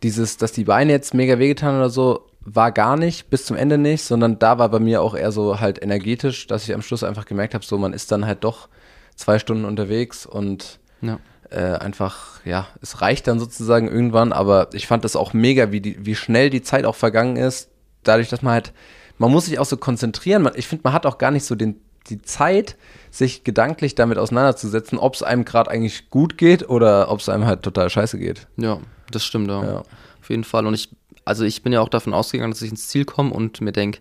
[0.02, 3.76] dieses, dass die Beine jetzt mega wehgetan oder so, war gar nicht, bis zum Ende
[3.76, 7.02] nicht, sondern da war bei mir auch eher so halt energetisch, dass ich am Schluss
[7.02, 8.68] einfach gemerkt habe, so man ist dann halt doch
[9.16, 11.18] zwei Stunden unterwegs und Ja.
[11.50, 15.80] äh, einfach, ja, es reicht dann sozusagen irgendwann, aber ich fand das auch mega, wie,
[15.80, 17.68] die, wie schnell die Zeit auch vergangen ist,
[18.04, 18.72] dadurch, dass man halt,
[19.18, 21.56] man muss sich auch so konzentrieren, man, ich finde, man hat auch gar nicht so
[21.56, 22.76] den, die Zeit,
[23.10, 27.46] sich gedanklich damit auseinanderzusetzen, ob es einem gerade eigentlich gut geht oder ob es einem
[27.46, 28.46] halt total scheiße geht.
[28.56, 28.78] Ja,
[29.10, 29.64] das stimmt, ja.
[29.64, 29.78] Ja.
[30.20, 30.66] Auf jeden Fall.
[30.66, 30.90] Und ich,
[31.24, 34.00] also ich bin ja auch davon ausgegangen, dass ich ins Ziel komme und mir denke,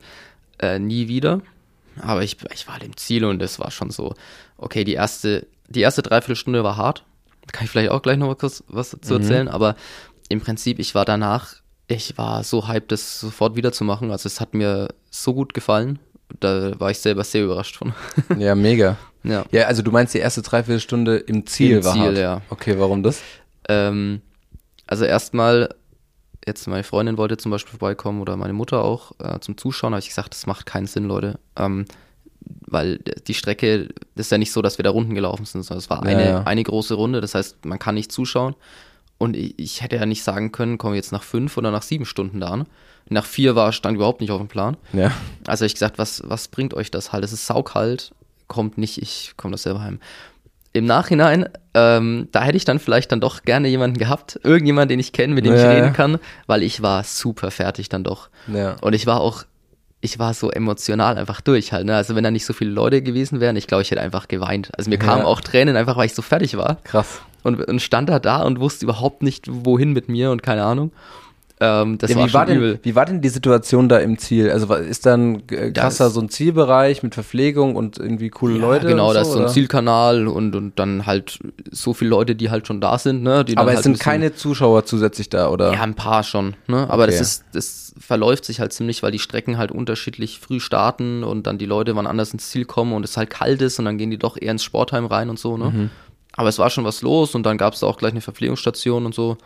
[0.59, 1.41] äh, nie wieder.
[2.01, 4.13] Aber ich, ich war im Ziel und es war schon so,
[4.57, 7.03] okay, die erste, die erste Dreiviertelstunde war hart.
[7.47, 9.01] Da kann ich vielleicht auch gleich noch mal kurz was Mhm.
[9.01, 9.76] zu erzählen, aber
[10.30, 11.55] im Prinzip, ich war danach,
[11.88, 14.11] ich war so hyped, das sofort wieder zu machen.
[14.11, 15.99] Also es hat mir so gut gefallen.
[16.39, 17.93] Da war ich selber sehr überrascht von.
[18.39, 18.97] Ja, mega.
[19.24, 19.45] ja.
[19.51, 22.18] Ja, also du meinst die erste Dreiviertelstunde im Ziel Im war Ziel, hart.
[22.18, 22.41] ja.
[22.49, 23.22] Okay, warum das?
[23.70, 24.22] Ähm,
[24.88, 25.76] also erstmal,
[26.46, 30.00] jetzt meine Freundin wollte zum Beispiel vorbeikommen oder meine Mutter auch äh, zum Zuschauen, habe
[30.00, 31.39] ich gesagt, das macht keinen Sinn, Leute.
[31.58, 31.86] Ähm,
[32.68, 35.80] weil die Strecke, das ist ja nicht so, dass wir da Runden gelaufen sind, sondern
[35.80, 36.43] es war Ja, eine, ja.
[36.43, 38.56] eine große Runde, das heißt, man kann nicht zuschauen.
[39.18, 41.82] Und ich, ich hätte ja nicht sagen können, kommen wir jetzt nach fünf oder nach
[41.82, 42.66] sieben Stunden da an.
[43.08, 44.78] Nach vier war stand überhaupt nicht auf dem Plan.
[44.93, 45.12] Ja.
[45.48, 47.24] Also ich gesagt, was, was bringt euch das halt?
[47.24, 48.14] Es ist saukalt,
[48.48, 50.00] kommt nicht, ich komme das selber heim.
[50.76, 55.00] Im Nachhinein, ähm, da hätte ich dann vielleicht dann doch gerne jemanden gehabt, irgendjemand, den
[55.00, 58.30] ich kenne, mit dem Ja, ich reden kann, weil ich war super fertig dann doch.
[58.54, 58.76] Ja.
[58.82, 59.44] Und ich war auch,
[60.02, 61.86] ich war so emotional einfach durch halt.
[61.86, 61.96] Ne?
[61.96, 64.70] Also wenn da nicht so viele Leute gewesen wären, ich glaube, ich hätte einfach geweint.
[64.78, 65.28] Also mir kamen Ja.
[65.28, 66.76] auch Tränen, einfach weil ich so fertig war.
[66.84, 67.22] Krass.
[67.44, 70.92] Und, und stand da da und wusste überhaupt nicht, wohin mit mir und keine Ahnung.
[71.62, 72.80] Ähm, das Ja, war wie, war denn, übel.
[72.84, 74.51] wie war denn die Situation da im Ziel?
[74.51, 78.88] Also ist dann äh, krasser so ein Zielbereich mit Verpflegung und irgendwie coole Leute?
[78.88, 79.51] Genau, und da ist so ein oder?
[79.53, 81.39] Zielkanal und, und dann halt
[81.72, 83.45] so viele Leute, die halt schon da sind, ne?
[83.56, 85.72] Aber es halt sind keine Zuschauer zusätzlich da, oder?
[85.72, 86.89] Ja, ein paar schon, ne?
[86.89, 87.22] Aber das Okay.
[87.24, 91.58] ist, das verläuft sich halt ziemlich, weil die Strecken halt unterschiedlich früh starten und dann
[91.58, 94.12] die Leute wann anders ins Ziel kommen und es halt kalt ist und dann gehen
[94.12, 95.70] die doch eher ins Sportheim rein und so, ne?
[95.74, 95.89] Mhm.
[96.36, 99.16] Aber es war schon was los und dann gab es auch gleich eine Verpflegungsstation und
[99.16, 99.38] so.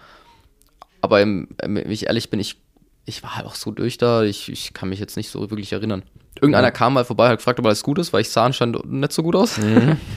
[1.02, 2.58] Aber im, ähm, wenn ich ehrlich bin, ich,
[3.06, 5.72] ich war halt auch so durch da, ich, ich kann mich jetzt nicht so wirklich
[5.74, 6.04] erinnern.
[6.42, 9.12] Irgendeiner kam mal vorbei, hat gefragt, ob alles gut ist, weil ich sah anscheinend nicht
[9.12, 9.58] so gut aus.
[9.58, 9.98] Mhm.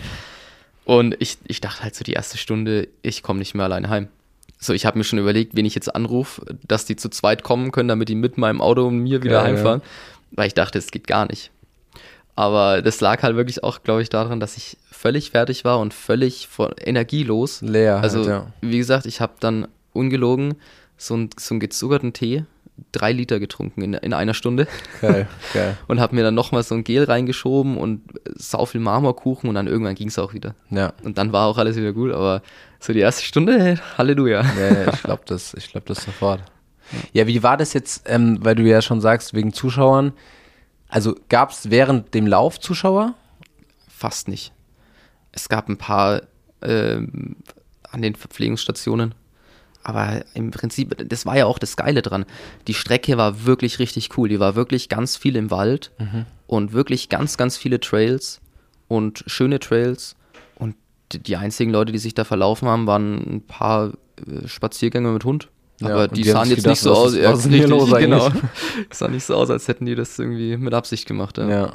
[0.85, 4.09] Und ich, ich dachte halt so die erste Stunde, ich komme nicht mehr alleine heim.
[4.59, 7.72] So, ich habe mir schon überlegt, wen ich jetzt anrufe, dass die zu zweit kommen
[7.72, 9.83] können, damit die mit meinem Auto und mir wieder Ja, heimfahren.
[10.33, 11.51] Weil ich dachte, es geht gar nicht.
[12.35, 15.93] Aber das lag halt wirklich auch, glaube ich, daran, dass ich völlig fertig war und
[15.93, 17.61] völlig von energielos.
[17.61, 18.47] Leer halt, Also, ja.
[18.61, 20.55] wie gesagt, ich habe dann ungelogen
[20.97, 22.45] so, ein, so einen gezuckerten Tee,
[22.93, 24.66] drei Liter getrunken in, in einer Stunde
[25.01, 25.76] Geil, geil.
[25.88, 28.03] und habe mir dann nochmal so ein Gel reingeschoben und
[28.34, 30.55] sau viel Marmorkuchen und dann irgendwann ging es auch wieder.
[30.70, 30.93] Ja.
[31.03, 32.43] Und dann war auch alles wieder gut, aber
[32.80, 34.43] so die erste Stunde, Halleluja.
[34.43, 36.43] Ja, ja, ich glaube das, ich glaube das sofort.
[37.12, 40.12] Ja, wie war das jetzt, ähm, weil du ja schon sagst, wegen Zuschauern?
[40.88, 43.14] Also gab es während dem Lauf Zuschauer?
[43.88, 44.53] Fast nicht.
[45.30, 46.22] Es gab ein paar
[46.61, 47.36] ähm,
[47.90, 49.14] an den Verpflegungsstationen,
[49.85, 52.24] aber im Prinzip, das war ja auch das Geile dran.
[52.68, 54.28] Die Strecke war wirklich richtig cool.
[54.28, 55.91] Die war wirklich ganz viel im Wald
[56.47, 58.41] und wirklich ganz, ganz viele Trails
[58.89, 60.16] und schöne Trails.
[60.57, 60.76] Und
[61.12, 63.93] die, einzigen Leute, die sich da verlaufen haben, waren ein paar
[64.26, 65.49] äh, Spaziergänger mit Hund.
[65.80, 67.16] Ja, Aber und die, sahen jetzt gedacht, nicht so was aus.
[67.16, 68.01] ja, was hier richtig, los eigentlich?
[68.05, 68.30] genau.
[68.93, 71.39] sah nicht so aus, als hätten die das irgendwie mit Absicht gemacht.
[71.39, 71.49] Ja.
[71.49, 71.72] Ja.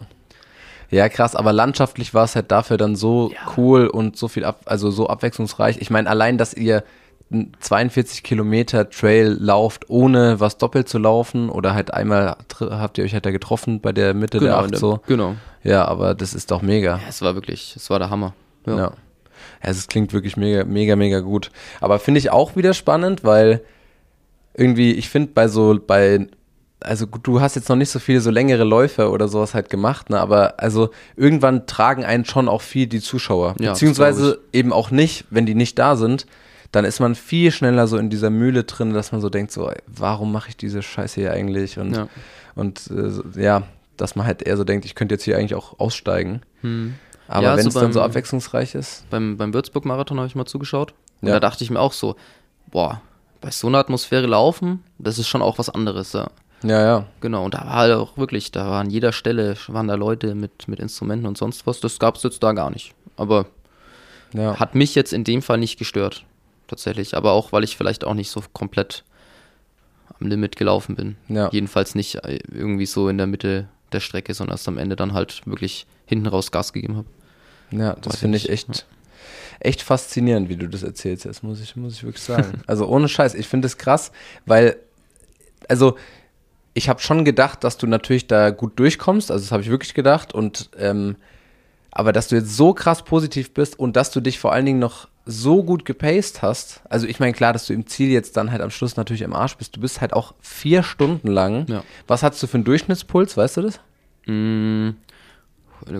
[0.89, 3.53] Ja, krass, aber landschaftlich war es halt dafür dann so Ja.
[3.57, 5.77] cool und so viel ab, also so abwechslungsreich.
[5.81, 6.83] Ich meine, allein, dass ihr
[7.29, 13.13] 42 Kilometer Trail lauft, ohne was doppelt zu laufen oder halt einmal habt ihr euch
[13.13, 14.99] halt da getroffen bei der Mitte der Genau, Acht in so.
[15.07, 15.35] genau.
[15.63, 16.97] Ja, aber das ist doch mega.
[16.97, 18.33] Ja, es war wirklich, es war der Hammer.
[18.65, 18.77] Ja.
[18.77, 18.91] ja.
[19.59, 21.51] es klingt wirklich mega, mega, mega gut.
[21.81, 23.61] Aber finde ich auch wieder spannend, weil
[24.53, 26.27] irgendwie, ich finde bei so, bei,
[26.79, 30.09] also du hast jetzt noch nicht so viele so längere Läufe oder sowas halt gemacht,
[30.09, 30.19] ne?
[30.19, 33.55] Aber also irgendwann tragen einen schon auch viel die Zuschauer.
[33.59, 36.25] Ja, Beziehungsweise eben auch nicht, wenn die nicht da sind.
[36.71, 39.69] Dann ist man viel schneller so in dieser Mühle drin, dass man so denkt, so,
[39.69, 41.79] ey, warum mache ich diese Scheiße hier eigentlich?
[41.79, 42.07] Und Ja.
[42.55, 43.63] und äh, ja,
[43.97, 46.41] dass man halt eher so denkt, ich könnte jetzt hier eigentlich auch aussteigen.
[46.61, 46.95] Hm.
[47.27, 50.35] Aber Ja, wenn so es dann so beim- abwechslungsreich ist, Beim, beim Würzburg-Marathon habe ich
[50.35, 50.93] mal zugeschaut.
[51.21, 51.35] Und Ja.
[51.35, 52.15] da dachte ich mir auch so,
[52.67, 53.01] boah,
[53.41, 56.29] bei so einer Atmosphäre laufen, das ist schon auch was anderes, ja.
[56.63, 59.87] ja, ja, Genau, und da war halt auch wirklich, da war an jeder Stelle, waren
[59.87, 61.79] da Leute mit, mit Instrumenten und sonst was.
[61.79, 62.93] Das gab es jetzt da gar nicht.
[63.15, 63.45] Aber
[64.33, 64.59] ja.
[64.59, 66.23] hat mich jetzt in dem Fall nicht gestört,
[66.67, 67.15] tatsächlich.
[67.15, 69.03] Aber auch, weil ich vielleicht auch nicht so komplett
[70.19, 71.15] am Limit gelaufen bin.
[71.27, 71.49] Ja.
[71.51, 75.13] Jedenfalls nicht äh, irgendwie so in der Mitte der Strecke, sondern erst am Ende dann
[75.13, 77.07] halt wirklich hinten raus Gas gegeben habe.
[77.71, 78.85] Ja, das finde ich ich echt,
[79.59, 81.25] echt faszinierend, wie du das erzählst.
[81.25, 82.61] Das muss ich, muss ich wirklich sagen.
[82.67, 84.11] also ohne Scheiß, ich finde es krass,
[84.45, 84.77] weil,
[85.67, 85.97] also
[86.73, 89.31] ich habe schon gedacht, dass du natürlich da gut durchkommst.
[89.31, 90.33] Also das habe ich wirklich gedacht.
[90.33, 91.15] Und ähm,
[91.91, 94.79] aber dass du jetzt so krass positiv bist und dass du dich vor allen Dingen
[94.79, 96.81] noch so gut gepaced hast.
[96.89, 99.33] Also ich meine, klar, dass du im Ziel jetzt dann halt am Schluss natürlich im
[99.33, 99.75] Arsch bist.
[99.75, 101.65] Du bist halt auch vier Stunden lang.
[101.67, 101.83] Ja.
[102.07, 103.79] Was hast du für einen Durchschnittspuls, weißt du das?
[104.25, 104.89] Mm,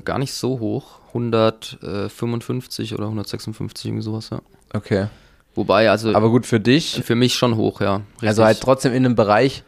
[0.03, 0.99] gar nicht so hoch.
[1.09, 4.41] 155 oder 156, irgendwie sowas, ja.
[4.73, 5.07] Okay.
[5.55, 7.01] Wobei, also Aber gut für dich.
[7.03, 8.01] für mich schon hoch, ja.
[8.15, 8.29] Richtig.
[8.29, 9.63] Also halt trotzdem in einem Bereich,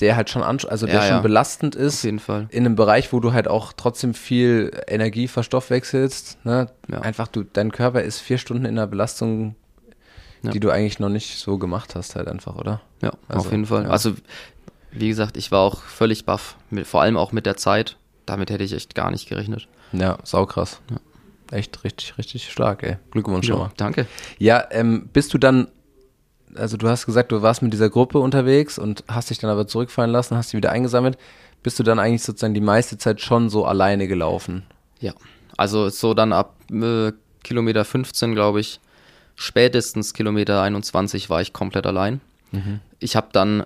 [0.00, 1.20] der halt schon also der Ja, schon ja.
[1.20, 2.04] belastend Auf ist.
[2.04, 2.46] jeden Fall.
[2.50, 6.44] In einem Bereich, wo du halt auch trotzdem viel Energie verstoffwechselst.
[6.44, 6.68] Ne?
[6.88, 7.00] Ja.
[7.00, 9.56] Einfach, du, dein Körper ist vier Stunden in einer Belastung,
[10.42, 10.52] Ja.
[10.52, 12.80] die du eigentlich noch nicht so gemacht hast, halt einfach, oder?
[13.02, 13.84] Ja, Also, auf jeden Fall.
[13.84, 13.90] ja.
[13.90, 14.14] Also,
[14.92, 16.56] wie gesagt, ich war auch völlig baff.
[16.84, 17.96] Vor allem auch mit der Zeit.
[18.26, 19.66] Damit hätte ich echt gar nicht gerechnet.
[19.92, 20.80] Ja, saukrass.
[21.50, 22.96] Echt richtig, richtig stark, ey.
[23.10, 23.72] Glückwunsch schon mal.
[23.76, 24.06] danke.
[24.38, 25.66] Ja, ähm, bist du dann,
[26.54, 29.66] also du hast gesagt, du warst mit dieser Gruppe unterwegs und hast dich dann aber
[29.66, 31.18] zurückfallen lassen, hast die wieder eingesammelt.
[31.62, 34.64] Bist du dann eigentlich sozusagen die meiste Zeit schon so alleine gelaufen?
[35.00, 35.12] Ja.
[35.56, 38.80] Also so dann ab äh, Kilometer 15, glaube ich,
[39.34, 42.20] spätestens Kilometer 21 war ich komplett allein.
[42.98, 43.64] Ich habe dann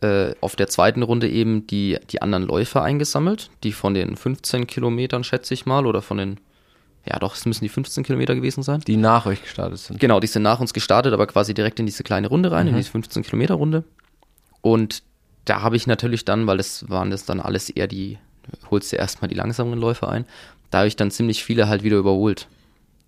[0.00, 4.66] äh, auf der zweiten Runde eben die, die anderen Läufer eingesammelt, die von den 15
[4.66, 6.40] Kilometern, schätze ich mal, oder von den,
[7.06, 8.80] ja doch, es müssen die 15 Kilometer gewesen sein.
[8.86, 9.98] Die nach euch gestartet sind.
[10.00, 12.76] Genau, die sind nach uns gestartet, aber quasi direkt in diese kleine Runde rein, in
[12.76, 13.84] diese 15 Kilometer Runde.
[14.60, 15.02] Und
[15.44, 18.18] da habe ich natürlich dann, weil das waren das dann alles eher die,
[18.70, 20.26] holst du erstmal die langsameren Läufer ein,
[20.70, 22.46] da habe ich dann ziemlich viele halt wieder überholt.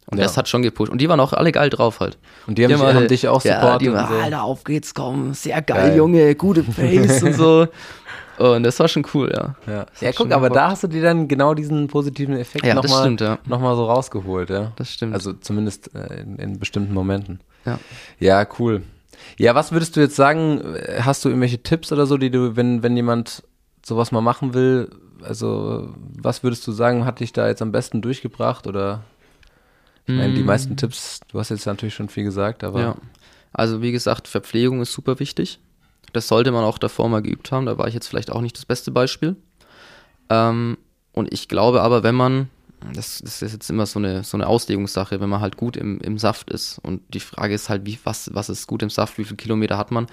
[0.07, 0.24] Und Ja.
[0.24, 0.91] das hat schon gepusht.
[0.91, 2.16] Und die waren auch alle geil drauf halt.
[2.47, 3.82] Und die haben, dich, alle- haben dich auch Ja, supportet.
[3.82, 4.22] die und waren.
[4.22, 5.97] Alter, auf geht's, komm, sehr geil, Geil.
[5.97, 7.68] Junge, gute Pace und so.
[8.41, 9.55] Und das war schon cool, ja.
[9.66, 13.03] Ja, ja guck, aber da hast du dir dann genau diesen positiven Effekt Ja, nochmal
[13.03, 13.38] stimmt, ja.
[13.45, 14.72] noch mal so rausgeholt, ja.
[14.76, 15.12] Das stimmt.
[15.12, 17.41] Also zumindest äh, in, in bestimmten Momenten.
[17.66, 17.78] Ja.
[18.18, 18.82] Ja, cool.
[19.36, 20.62] Ja, was würdest du jetzt sagen?
[21.01, 23.43] Hast du irgendwelche Tipps oder so, die du, wenn, wenn jemand
[23.84, 24.91] sowas mal machen will,
[25.22, 28.66] also was würdest du sagen, hat dich da jetzt am besten durchgebracht?
[28.66, 29.03] Oder
[30.07, 32.82] ich meine, die meisten Tipps, du hast jetzt natürlich schon viel gesagt, aber Mm.
[32.82, 32.97] Ja.
[33.53, 35.59] Also wie gesagt, Verpflegung ist super wichtig.
[36.13, 37.67] Das sollte man auch davor mal geübt haben.
[37.67, 39.37] Da war ich jetzt vielleicht auch nicht das beste Beispiel.
[40.29, 40.77] Ähm,
[41.13, 42.49] und ich glaube aber, wenn man,
[42.95, 46.01] das, das ist jetzt immer so eine, so eine Auslegungssache, wenn man halt gut im,
[46.01, 46.79] im Saft ist.
[46.79, 49.77] Und die Frage ist halt, wie, was, was ist gut im Saft, wie viele Kilometer
[49.77, 50.07] hat man.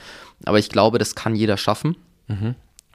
[0.46, 1.96] Aber ich glaube, das kann jeder schaffen.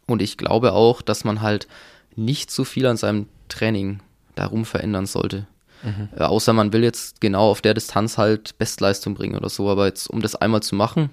[0.07, 1.69] Und ich glaube auch, dass man halt
[2.17, 4.01] nicht so viel an seinem Training
[4.35, 5.47] darum verändern sollte.
[6.17, 9.69] Äh, außer man will jetzt genau auf der Distanz halt Bestleistung bringen oder so.
[9.69, 11.11] Aber jetzt, um das einmal zu machen,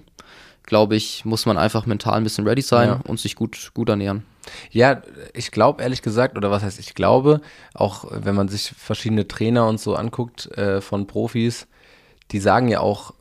[0.64, 3.00] glaube ich, muss man einfach mental ein bisschen ready sein Ja.
[3.06, 4.24] und sich gut, gut ernähren.
[4.70, 5.02] Ja,
[5.34, 7.40] ich glaube ehrlich gesagt, oder was heißt ich glaube,
[7.74, 11.66] auch wenn man sich verschiedene Trainer und so anguckt äh, von Profis,
[12.30, 13.12] die sagen ja auch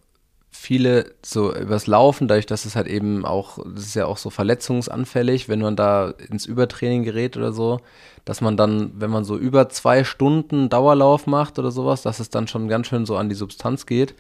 [0.51, 4.29] viele so übers Laufen, dadurch, dass es halt eben auch, das ist ja auch so
[4.29, 7.79] verletzungsanfällig, wenn man da ins Übertraining gerät oder so,
[8.25, 12.29] dass man dann, wenn man so über zwei Stunden Dauerlauf macht oder sowas, dass es
[12.29, 14.15] dann schon ganz schön so an die Substanz geht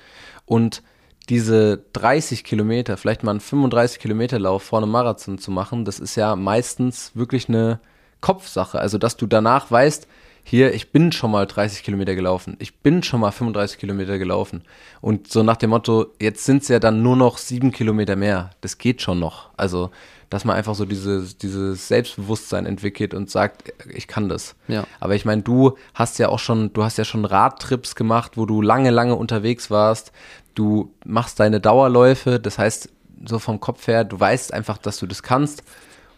[0.45, 0.81] und
[1.29, 5.99] diese 30 Kilometer, vielleicht mal einen 35 Kilometer Lauf vor einem Marathon zu machen, das
[5.99, 7.79] ist ja meistens wirklich eine
[8.19, 8.79] Kopfsache.
[8.79, 10.07] Also, dass du danach weißt,
[10.43, 14.63] hier, ich bin schon mal 30 Kilometer gelaufen, ich bin schon mal 35 Kilometer gelaufen.
[15.01, 18.49] Und so nach dem Motto, jetzt sind es ja dann nur noch sieben Kilometer mehr.
[18.61, 19.49] Das geht schon noch.
[19.57, 19.91] Also,
[20.29, 24.55] dass man einfach so dieses, dieses Selbstbewusstsein entwickelt und sagt, ich kann das.
[24.67, 24.85] Ja.
[24.99, 28.45] Aber ich meine, du hast ja auch schon, du hast ja schon Radtrips gemacht, wo
[28.45, 30.11] du lange, lange unterwegs warst.
[30.59, 32.89] Du machst deine Dauerläufe, das heißt,
[33.25, 35.63] so vom Kopf her, du weißt einfach, dass du das kannst.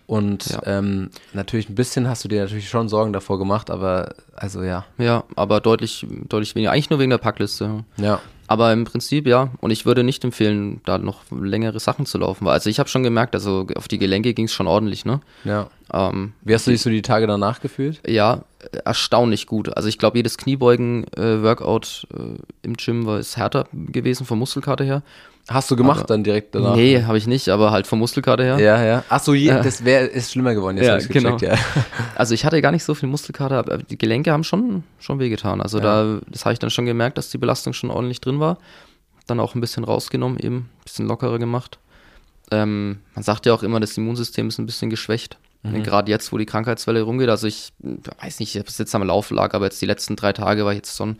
[0.07, 0.61] Und Ja.
[0.65, 4.83] ähm, natürlich ein bisschen hast du dir natürlich schon Sorgen davor gemacht, aber also ja.
[4.97, 6.71] Ja, aber deutlich, deutlich weniger.
[6.71, 7.85] Eigentlich nur wegen der Packliste.
[7.97, 8.19] Ja.
[8.51, 9.49] Aber im Prinzip ja.
[9.61, 12.43] Und ich würde nicht empfehlen, da noch längere Sachen zu laufen.
[12.43, 15.21] Weil also ich habe schon gemerkt, also auf die Gelenke ging es schon ordentlich, ne?
[15.45, 15.69] Ja.
[15.93, 18.01] Ähm, Wie hast du dich so die Tage danach gefühlt?
[18.05, 18.43] ja,
[18.83, 19.75] erstaunlich gut.
[19.77, 25.01] Also ich glaube, jedes Kniebeugen-Workout äh, im Gym war ist härter gewesen vom Muskelkater her.
[25.53, 26.75] Hast du gemacht Aber- dann direkt danach?
[26.75, 28.59] Nee, habe ich nicht, aber halt vom Muskelkater her.
[28.59, 29.03] Ja, ja.
[29.09, 29.61] Ach so, je, Ja.
[29.61, 30.77] das wäre ist schlimmer geworden.
[30.77, 31.35] Jetzt Ja, genau.
[31.37, 31.83] gecheckt, ja.
[32.15, 35.61] Also ich hatte gar nicht so viel Muskelkater, aber die Gelenke haben schon, schon wehgetan.
[35.61, 35.83] Also Ja.
[36.03, 38.57] da, das habe ich dann schon gemerkt, dass die Belastung schon ordentlich drin war.
[39.27, 41.79] Dann auch ein bisschen rausgenommen, eben ein bisschen lockerer gemacht.
[42.51, 45.37] Ähm, man sagt ja auch immer, das Immunsystem ist ein bisschen geschwächt.
[45.63, 45.83] Mhm.
[45.83, 47.29] Gerade jetzt, wo die Krankheitswelle rumgeht.
[47.29, 47.71] Also ich
[48.21, 50.71] weiß nicht, ob es jetzt am Lauf lag, aber jetzt die letzten drei Tage war
[50.71, 51.17] ich jetzt schon,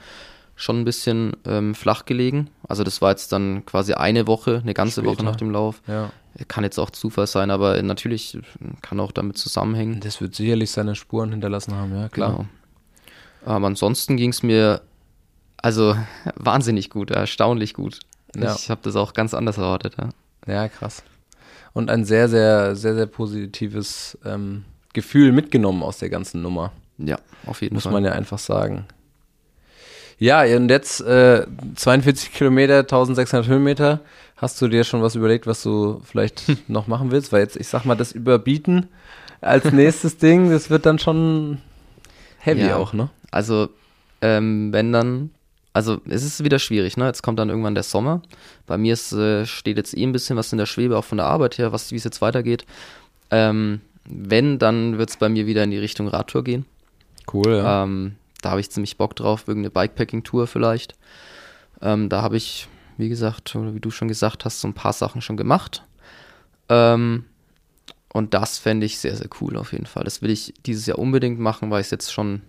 [0.62, 2.49] schon ein bisschen ähm, flach gelegen.
[2.68, 5.30] Also das war jetzt dann quasi eine Woche, eine ganze Woche Später.
[5.30, 5.82] nach dem Lauf.
[5.88, 6.12] ja.
[6.47, 8.38] Kann jetzt auch Zufall sein, aber natürlich
[8.82, 9.99] kann auch damit zusammenhängen.
[9.99, 12.32] Das wird sicherlich seine Spuren hinterlassen haben, ja, klar.
[12.32, 12.45] Genau.
[13.45, 14.82] Aber ansonsten ging es mir
[15.57, 15.95] also
[16.36, 17.99] wahnsinnig gut, erstaunlich gut.
[18.34, 18.55] Ja.
[18.55, 19.95] Ich habe das auch ganz anders erwartet.
[19.99, 20.09] Ja.
[20.47, 21.03] Ja, krass.
[21.74, 26.72] Und ein sehr, sehr, sehr, sehr positives ähm, Gefühl mitgenommen aus der ganzen Nummer.
[26.97, 27.91] ja, auf jeden Muss Fall.
[27.93, 28.86] man ja einfach sagen.
[30.22, 34.01] Ja, und jetzt äh, 42 Kilometer, 1600 Höhenmeter.
[34.38, 37.32] Hast du dir schon was überlegt, was du vielleicht noch machen willst?
[37.34, 38.88] Weil jetzt, ich sag mal, das Überbieten
[39.41, 41.57] als nächstes Ding, das wird dann schon
[42.38, 42.76] heavy Ja.
[42.76, 43.09] auch, ne?
[43.32, 43.69] Also,
[44.22, 45.32] ähm, wenn dann,
[45.74, 47.07] also es ist wieder schwierig, ne?
[47.07, 48.22] Jetzt kommt dann irgendwann der Sommer.
[48.67, 51.17] Bei mir ist, äh, steht jetzt eh ein bisschen was in der Schwebe, auch von
[51.17, 52.65] der Arbeit her, was, wie es jetzt weitergeht.
[53.32, 56.65] Ähm, wenn, dann wird es bei mir wieder in die Richtung Radtour gehen.
[57.34, 57.84] Cool, ja.
[57.86, 60.95] Ähm, da habe ich ziemlich Bock drauf, irgendeine Bikepacking-Tour vielleicht.
[61.81, 62.67] Ähm, da habe ich,
[62.97, 65.83] wie gesagt, oder wie du schon gesagt hast, so ein paar Sachen schon gemacht.
[66.69, 67.25] Ähm,
[68.13, 70.03] und das fände ich sehr, sehr cool auf jeden Fall.
[70.03, 72.41] Das will ich dieses Jahr unbedingt machen, weil ich es jetzt schon,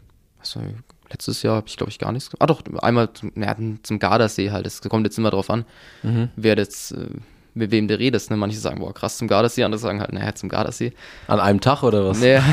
[0.55, 0.62] war,
[1.11, 2.43] letztes Jahr habe ich glaube ich gar nichts gemacht.
[2.43, 4.66] Ah doch, einmal zum, na, zum Gardasee halt.
[4.66, 5.64] Es kommt jetzt immer drauf an,
[6.03, 6.30] Mhm.
[6.36, 7.09] wer jetzt, äh,
[7.55, 8.30] mit wem du redest.
[8.30, 8.36] Ne?
[8.36, 10.95] Manche sagen, boah, krass zum Gardasee, andere sagen halt, naja, zum Gardasee.
[11.28, 12.18] An einem Tag oder was?
[12.18, 12.40] Nee.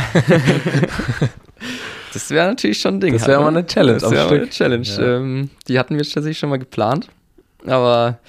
[2.14, 3.14] das wäre natürlich schon ein Ding.
[3.14, 4.50] Das wäre mal eine Challenge Das wäre mal eine.
[4.50, 4.88] Challenge.
[4.88, 5.18] Ja.
[5.18, 7.10] Ähm, die hatten wir tatsächlich schon mal geplant.
[7.66, 8.20] Aber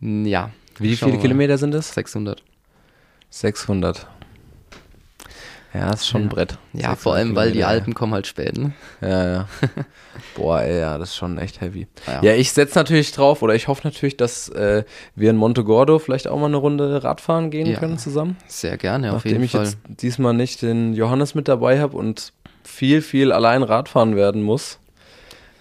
[0.00, 0.50] ja.
[0.78, 1.18] Wie viele.
[1.18, 1.94] Kilometer sind es?
[1.94, 2.42] 600.
[3.30, 4.06] 600.
[5.72, 6.52] Ja, ist schon ein Brett.
[6.72, 8.56] Ja, 600 vor allem, weil die Alpen kommen halt spät.
[8.56, 8.72] Ne?
[9.00, 9.48] Ja, ja.
[10.34, 11.86] Boah, ey, ja, das ist schon echt heavy.
[12.06, 12.22] Ja.
[12.22, 16.26] Ja, ich setze natürlich drauf oder ich hoffe natürlich, dass äh, wir in Montegordo vielleicht
[16.28, 17.78] auch mal eine Runde Radfahren gehen Ja.
[17.78, 18.36] können zusammen.
[18.46, 19.64] Sehr gerne, auf jeden ich Fall.
[19.64, 22.32] jetzt diesmal nicht den Johannes mit dabei habe und
[22.64, 24.78] viel, viel allein Radfahren werden muss,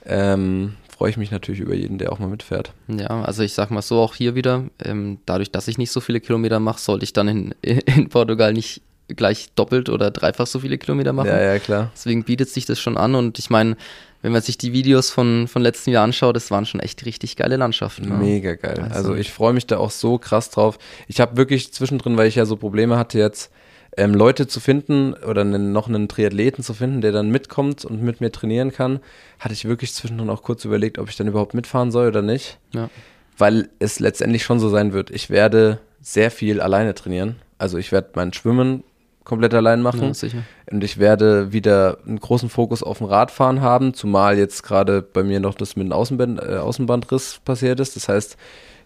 [0.05, 2.73] ähm, freue ich mich natürlich über jeden, der auch mal mitfährt.
[2.87, 5.99] Ja, also ich sag mal so, auch hier wieder, ähm, dadurch, dass ich nicht so
[6.01, 8.81] viele Kilometer mache, sollte ich dann in, in Portugal nicht
[9.15, 11.27] gleich doppelt oder dreifach so viele Kilometer machen.
[11.27, 11.91] Ja, ja, klar.
[11.93, 13.75] Deswegen bietet sich das schon an und ich meine,
[14.21, 17.35] wenn man sich die Videos von, von letzten Jahr anschaut, das waren schon echt richtig
[17.35, 18.07] geile Landschaften.
[18.07, 18.15] ne?
[18.15, 18.79] Mega geil.
[18.79, 20.77] Also- Also, ich freue mich da auch so krass drauf.
[21.07, 23.51] Ich habe wirklich zwischendrin, weil ich ja so Probleme hatte jetzt,
[23.97, 28.01] ähm, Leute zu finden oder einen, noch einen Triathleten zu finden, der dann mitkommt und
[28.01, 29.01] mit mir trainieren kann,
[29.39, 32.57] hatte ich wirklich zwischendrin auch kurz überlegt, ob ich dann überhaupt mitfahren soll oder nicht.
[32.73, 32.89] Ja.
[33.37, 35.11] Weil es letztendlich schon so sein wird.
[35.11, 37.35] Ich werde sehr viel alleine trainieren.
[37.59, 38.83] Also ich werde mein Schwimmen
[39.23, 40.13] komplett allein machen.
[40.13, 40.29] Ja.
[40.71, 45.23] Und ich werde wieder einen großen Fokus auf dem Radfahren haben, zumal jetzt gerade bei
[45.23, 47.95] mir noch das mit dem Außenband, äh, Außenbandriss passiert ist.
[47.95, 48.37] Das heißt,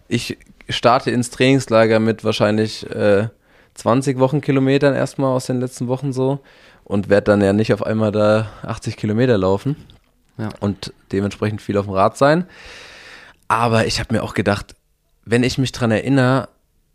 [0.08, 3.28] ich starte ins Trainingslager mit wahrscheinlich äh,
[3.74, 6.40] 20 Wochenkilometern erstmal aus den letzten Wochen so
[6.84, 9.76] und werde dann ja nicht auf einmal da 80 Kilometer laufen
[10.36, 10.48] Ja.
[10.60, 12.44] und dementsprechend viel auf dem Rad sein.
[13.48, 14.74] Aber ich habe mir auch gedacht,
[15.24, 16.48] wenn ich mich dran erinnere,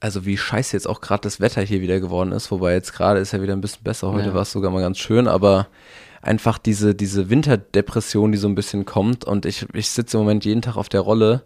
[0.03, 3.21] also wie scheiße jetzt auch gerade das Wetter hier wieder geworden ist, wobei jetzt gerade
[3.21, 4.33] ist ja wieder ein bisschen besser, heute Ja.
[4.33, 5.67] war es sogar mal ganz schön, aber
[6.21, 10.43] einfach diese, diese Winterdepression, die so ein bisschen kommt und ich, ich sitze im Moment
[10.43, 11.43] jeden Tag auf der Rolle,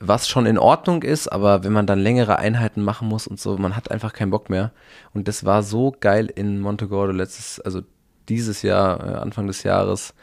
[0.00, 3.58] was schon in Ordnung ist, aber wenn man dann längere Einheiten machen muss und so,
[3.58, 4.72] man hat einfach keinen Bock mehr.
[5.12, 7.82] Und das war so geil in Montegordo letztes, also
[8.26, 10.14] dieses Jahr, äh, Anfang des Jahres,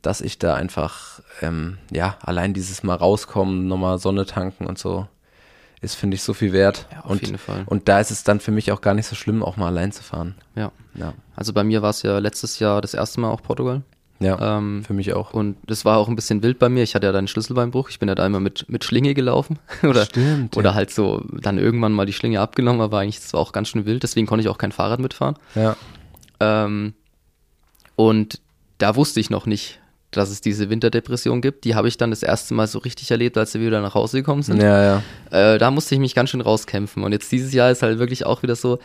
[0.00, 5.08] dass ich da einfach, ähm, ja, allein dieses Mal rauskommen, nochmal Sonne tanken und so,
[5.86, 6.86] ist, finde ich, so viel wert.
[6.92, 7.62] Ja, auf und, jeden Fall.
[7.66, 9.90] Und da ist es dann für mich auch gar nicht so schlimm, auch mal allein
[9.92, 10.34] zu fahren.
[10.54, 10.70] Ja.
[10.94, 13.82] Ja, Also bei mir war es ja letztes Jahr das erste Mal auch Portugal.
[14.18, 15.32] ja Ähm, für mich auch.
[15.34, 16.82] und das war auch ein bisschen wild bei mir.
[16.82, 17.90] Ich hatte ja da einen Schlüsselbeinbruch.
[17.90, 19.58] Ich bin ja da einmal mit, mit Schlinge gelaufen.
[19.82, 23.40] oder, Stimmt, Oder halt so dann irgendwann mal die Schlinge abgenommen, aber eigentlich, das war
[23.40, 24.02] auch ganz schön wild.
[24.02, 25.36] Deswegen konnte ich auch kein Fahrrad mitfahren.
[25.54, 25.76] Ja,
[26.40, 26.94] Ähm,
[27.96, 28.40] und
[28.78, 29.80] da wusste ich noch nicht,
[30.10, 31.64] dass es diese Winterdepression gibt.
[31.64, 34.18] Die habe ich dann das erste Mal so richtig erlebt, als wir wieder nach Hause
[34.18, 34.62] gekommen sind.
[34.62, 35.54] ja, ja.
[35.54, 37.02] Äh, da musste ich mich ganz schön rauskämpfen.
[37.04, 38.78] Und jetzt dieses Jahr ist halt wirklich auch wieder so,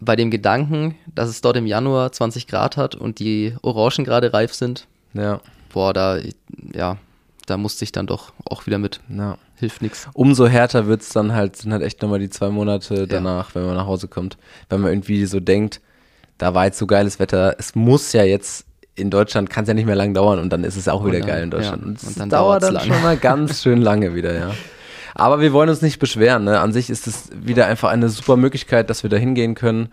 [0.00, 4.32] bei dem Gedanken, dass es dort im Januar 20 Grad hat und die Orangen gerade
[4.32, 5.40] reif sind, ja,
[5.72, 6.18] boah, da,
[6.74, 6.98] ja,
[7.46, 9.00] da musste ich dann doch auch wieder mit.
[9.08, 9.38] ja.
[9.58, 10.06] Hilft nichts.
[10.12, 13.74] umso härter wird's dann halt, sind halt echt nochmal die zwei Monate danach, wenn man
[13.74, 14.36] nach Hause kommt.
[14.68, 15.80] Wenn man irgendwie so denkt,
[16.36, 18.66] da war jetzt so geiles Wetter, es muss ja jetzt
[18.96, 21.18] in Deutschland kann es ja nicht mehr lang dauern und dann ist es auch wieder
[21.20, 21.82] dann- geil in Deutschland.
[21.82, 22.84] ja, und und dann dauert dann lang.
[22.86, 24.50] schon mal ganz schön lange wieder, ja.
[25.14, 26.44] Aber wir wollen uns nicht beschweren.
[26.44, 26.60] Ne?
[26.60, 29.88] An sich ist es wieder einfach eine super Möglichkeit, dass wir da hingehen können.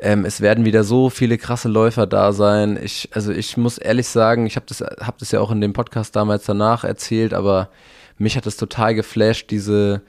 [0.00, 2.78] Ähm, es werden wieder so viele krasse Läufer da sein.
[2.82, 5.72] Ich, also ich muss ehrlich sagen, ich habe das, hab das ja auch in dem
[5.74, 7.68] Podcast damals danach erzählt, aber
[8.16, 10.02] mich hat das total geflasht, diese,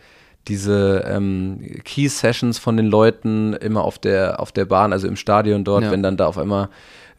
[0.48, 5.64] diese ähm, Key-Sessions von den Leuten immer auf der, auf der Bahn, also im Stadion
[5.64, 5.92] dort, Ja.
[5.92, 6.70] wenn dann da auf einmal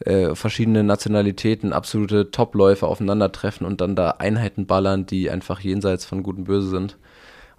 [0.05, 6.23] äh, verschiedene Nationalitäten, absolute Topläufer aufeinandertreffen und dann da Einheiten ballern, die einfach jenseits von
[6.23, 6.97] Gut und Böse sind.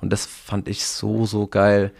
[0.00, 1.92] Und das fand ich so, so geil.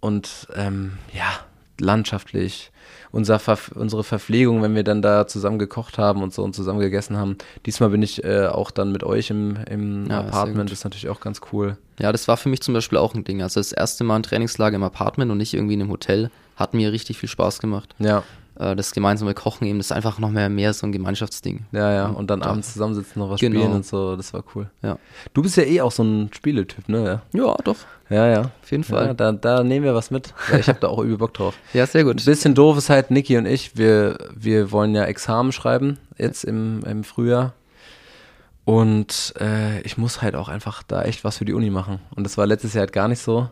[0.00, 1.40] Und ähm, ja,
[1.80, 2.70] landschaftlich.
[3.10, 6.80] Unser Verf unsere Verpflegung, wenn wir dann da zusammen gekocht haben und so und zusammen
[6.80, 7.38] gegessen haben.
[7.64, 10.70] Diesmal bin ich äh, auch dann mit euch im, im Ja, Apartment.
[10.70, 11.76] Das ist natürlich auch ganz cool.
[12.00, 13.40] Ja, das war für mich zum Beispiel auch ein Ding.
[13.40, 16.74] Also das erste Mal ein Trainingslager im Apartment und nicht irgendwie in einem Hotel hat
[16.74, 17.94] mir richtig viel Spaß gemacht.
[17.98, 18.24] Ja,
[18.56, 21.66] das gemeinsame Kochen eben, das ist einfach noch mehr, mehr so ein Gemeinschaftsding.
[21.72, 22.06] ja, ja.
[22.06, 23.58] Und dann Da- abends zusammensitzen, noch was Genau.
[23.60, 24.14] spielen und so.
[24.16, 24.70] Das war cool.
[24.82, 24.98] Ja,
[25.32, 27.20] Du bist ja eh auch so ein Spieletyp, ne?
[27.32, 27.76] ja doch,
[28.10, 28.40] Ja, ja.
[28.62, 29.14] auf jeden Ja, Fall.
[29.14, 30.32] da, da nehmen wir was mit.
[30.52, 31.54] Ja, ich habe da auch übel Bock drauf.
[31.72, 32.24] Ja, sehr Ein gut.
[32.24, 36.82] bisschen doof ist halt Niki und ich, wir, wir wollen ja Examen schreiben, jetzt im,
[36.84, 37.54] im Frühjahr.
[38.64, 41.98] Und äh, ich muss halt auch einfach da echt was für die Uni machen.
[42.16, 43.48] Und das war letztes Jahr halt gar nicht so.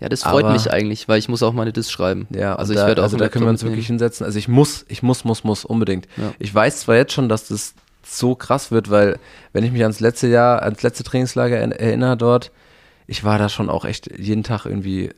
[0.00, 2.26] Ja, das freut aber- mich eigentlich, weil ich muss auch meine Dis schreiben.
[2.30, 4.24] Ja, also ich da, werde auch also da können wir uns wirklich hinsetzen.
[4.26, 6.06] Also ich muss, ich muss, muss, muss, unbedingt.
[6.16, 6.32] Ja.
[6.38, 7.74] Ich weiß zwar jetzt schon, dass das
[8.06, 9.18] so krass wird, weil
[9.52, 12.50] wenn ich mich ans letzte Jahr, ans letzte Trainingslager er- erinnere dort,
[13.06, 15.10] ich war da schon auch echt jeden Tag irgendwie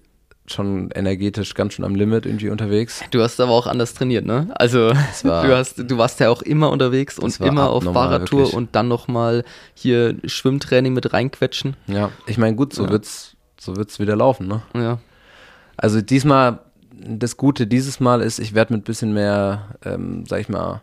[0.48, 3.00] schon energetisch ganz schön am Limit irgendwie unterwegs.
[3.10, 4.48] Du hast aber auch anders trainiert, ne?
[4.54, 4.92] Also
[5.24, 8.86] war- du hast, du warst ja auch immer unterwegs und immer auf Fahrradtour und dann
[8.86, 9.42] nochmal
[9.74, 11.74] hier Schwimmtraining mit reinquetschen.
[11.88, 12.90] Ja, ich meine, gut, so Ja.
[12.90, 14.62] wird's, so wird's wieder laufen, ne?
[14.74, 14.98] Ja.
[15.76, 16.60] Also diesmal,
[16.92, 20.80] das Gute dieses Mal ist, ich werde mit bisschen mehr, ähm, sag ich mal,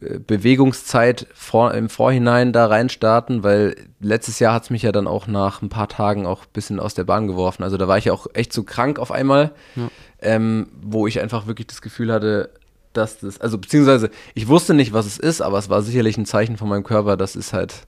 [0.00, 5.06] äh, Bewegungszeit vor, im Vorhinein da reinstarten, weil letztes Jahr hat es mich ja dann
[5.06, 7.62] auch nach ein paar Tagen auch ein bisschen aus der Bahn geworfen.
[7.62, 9.88] Also da war ich ja auch echt so krank auf einmal, Ja.
[10.20, 12.50] ähm, wo ich einfach wirklich das Gefühl hatte,
[12.92, 16.26] dass das, also beziehungsweise ich wusste nicht, was es ist, aber es war sicherlich ein
[16.26, 17.86] Zeichen von meinem Körper, dass es halt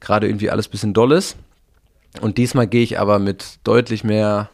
[0.00, 1.36] gerade irgendwie alles ein bisschen doll ist.
[2.20, 4.50] Und diesmal gehe ich aber mit deutlich mehr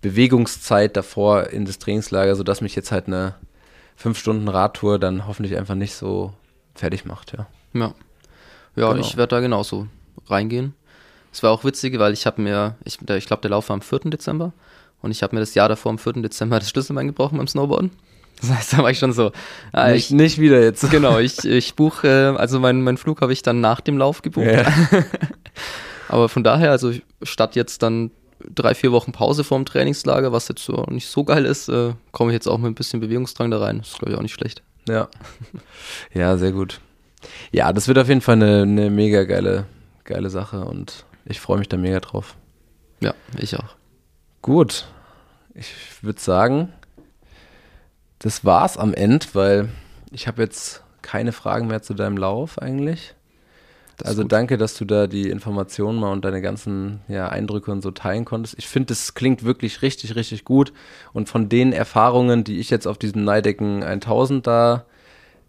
[0.00, 3.34] Bewegungszeit davor in das Trainingslager, sodass mich jetzt halt eine
[3.96, 6.32] 5 Stunden Radtour dann hoffentlich einfach nicht so
[6.74, 7.46] fertig macht, ja.
[7.72, 7.94] Ja.
[8.76, 9.00] Ja, Genau.
[9.00, 9.86] ich werde da genauso
[10.28, 10.74] reingehen.
[11.32, 13.82] Es war auch witzig, weil ich habe mir, ich, ich glaube, der Lauf war am
[13.82, 14.00] 4.
[14.10, 14.52] Dezember
[15.02, 16.14] und ich habe mir das Jahr davor am 4.
[16.14, 17.90] Dezember das Schlüsselbein gebrochen beim Snowboarden.
[18.40, 19.32] Das heißt, da war ich schon so,
[19.72, 20.88] ah, nicht, ich, nicht wieder jetzt.
[20.90, 24.20] genau, ich, ich buche, äh, also mein, mein Flug habe ich dann nach dem Lauf
[24.20, 24.46] gebucht.
[24.46, 24.66] Ja.
[26.08, 26.92] Aber von daher, also
[27.22, 28.10] statt jetzt dann
[28.54, 32.30] drei, vier Wochen Pause vorm Trainingslager, was jetzt so nicht so geil ist, äh, komme
[32.30, 33.78] ich jetzt auch mit ein bisschen Bewegungsdrang da rein.
[33.78, 34.62] Das ist, glaube ich, auch nicht schlecht.
[34.88, 35.08] Ja.
[36.12, 36.80] Ja, sehr gut.
[37.50, 39.66] Ja, das wird auf jeden Fall eine, eine mega geile,
[40.04, 42.36] geile Sache und ich freue mich da mega drauf.
[43.00, 43.74] Ja, ich auch.
[44.42, 44.86] Gut.
[45.54, 46.72] Ich würde sagen,
[48.18, 49.68] das war's am Ende, weil
[50.10, 53.14] ich habe jetzt keine Fragen mehr zu deinem Lauf eigentlich.
[54.04, 54.32] Also gut.
[54.32, 58.24] danke, dass du da die Informationen mal und deine ganzen ja, Eindrücke und so teilen
[58.24, 58.56] konntest.
[58.58, 60.72] Ich finde, das klingt wirklich richtig, richtig gut.
[61.12, 64.84] Und von den Erfahrungen, die ich jetzt auf diesem Neidecken 1000 da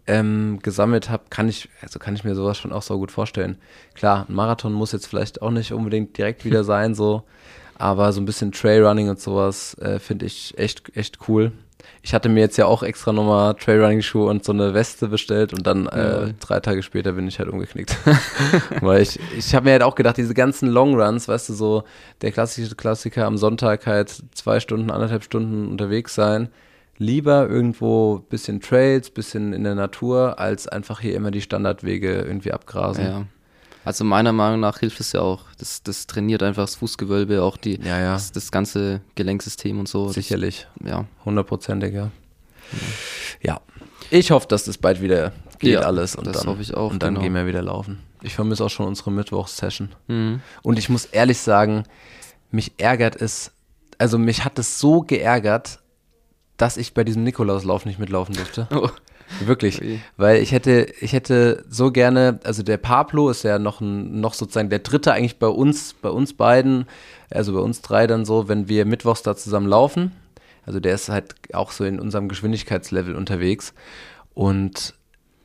[0.06, 3.58] ähm, gesammelt habe, kann ich, also kann ich mir sowas schon auch so gut vorstellen.
[3.94, 7.24] Klar, ein Marathon muss jetzt vielleicht auch nicht unbedingt direkt wieder sein, so,
[7.76, 11.52] aber so ein bisschen Trailrunning und sowas äh, finde ich echt, echt cool.
[12.02, 15.66] Ich hatte mir jetzt ja auch extra nochmal Trailrunning-Schuhe und so eine Weste bestellt und
[15.66, 16.34] dann äh, Jawohl.
[16.40, 17.96] drei Tage später bin ich halt umgeknickt.
[18.80, 21.84] Weil ich, ich habe mir halt auch gedacht, diese ganzen Longruns, weißt du, so
[22.22, 26.48] der klassische Klassiker am Sonntag halt zwei Stunden, anderthalb Stunden unterwegs sein.
[26.96, 32.52] Lieber irgendwo bisschen Trails, bisschen in der Natur, als einfach hier immer die Standardwege irgendwie
[32.52, 33.04] abgrasen.
[33.04, 33.26] Ja.
[33.88, 35.44] Also meiner Meinung nach hilft es ja auch.
[35.56, 38.12] Das, das trainiert einfach das Fußgewölbe, auch die, Ja, ja.
[38.12, 40.04] Das, das ganze Gelenksystem und so.
[40.08, 40.66] Das- Sicherlich.
[40.84, 41.06] Ja.
[41.24, 42.10] Hundertprozentig, ja.
[43.40, 43.62] Ja.
[44.10, 46.90] Ich hoffe, dass das bald wieder geht Ja, alles und das dann, hoffe ich auch,
[46.90, 47.22] und dann genau.
[47.24, 48.00] gehen wir wieder laufen.
[48.20, 49.88] Ich vermisse auch schon unsere Mittwochssession.
[50.06, 50.42] Mhm.
[50.62, 51.84] Und ich muss ehrlich sagen,
[52.50, 53.52] mich ärgert es,
[53.96, 55.78] also mich hat es so geärgert,
[56.58, 58.68] dass ich bei diesem Nikolauslauf nicht mitlaufen durfte.
[58.70, 58.90] Oh.
[59.44, 59.80] Wirklich.
[59.82, 60.00] Ui.
[60.16, 64.34] Weil ich hätte, ich hätte so gerne, also der Pablo ist ja noch ein, noch
[64.34, 66.86] sozusagen der dritte eigentlich bei uns, bei uns beiden,
[67.30, 70.12] also bei uns drei dann so, wenn wir mittwochs da zusammen laufen.
[70.64, 73.74] Also der ist halt auch so in unserem Geschwindigkeitslevel unterwegs.
[74.34, 74.94] Und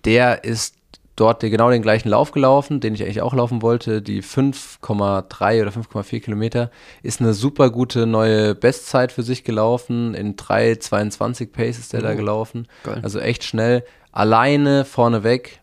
[0.06, 0.76] der ist
[1.16, 4.02] dort genau den gleichen Lauf gelaufen, den ich eigentlich auch laufen wollte.
[4.02, 6.72] Die 5,3 oder 5,4 Kilometer
[7.04, 10.16] ist eine super gute neue Bestzeit für sich gelaufen.
[10.16, 12.68] In 3,22 Pace ist der oh, da gelaufen.
[12.84, 13.00] Geil.
[13.04, 13.84] Also echt schnell.
[14.12, 15.60] Alleine vorneweg.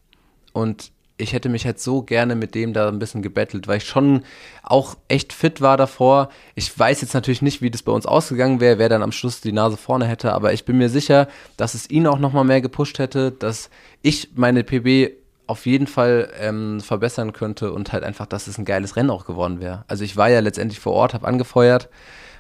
[0.52, 3.84] Und ich hätte mich halt so gerne mit dem da ein bisschen gebettelt, weil ich
[3.84, 4.22] schon
[4.62, 6.30] auch echt fit war davor.
[6.54, 9.40] Ich weiß jetzt natürlich nicht, wie das bei uns ausgegangen wäre, wer dann am Schluss
[9.40, 12.60] die Nase vorne hätte, aber ich bin mir sicher, dass es ihn auch nochmal mehr
[12.60, 13.68] gepusht hätte, dass
[14.02, 15.19] ich meine PB
[15.50, 19.26] auf jeden Fall ähm, verbessern könnte und halt einfach, dass es ein geiles Rennen auch
[19.26, 19.84] geworden wäre.
[19.88, 21.88] Also ich war ja letztendlich vor Ort, habe angefeuert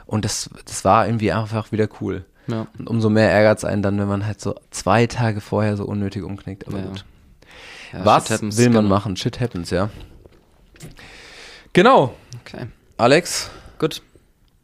[0.06, 2.24] und das, das war irgendwie einfach wieder cool.
[2.46, 2.66] Ja.
[2.78, 5.84] Und umso mehr ärgert es einen dann, wenn man halt so zwei Tage vorher so
[5.84, 6.68] unnötig umknickt.
[6.68, 6.84] Aber ja.
[6.86, 7.04] gut.
[7.92, 8.94] Ja, Was happens, will man genau.
[8.94, 9.16] machen?
[9.16, 9.90] Shit happens, ja.
[11.72, 12.14] Genau.
[12.44, 12.66] Okay.
[12.96, 13.50] Alex.
[13.78, 14.02] Gut.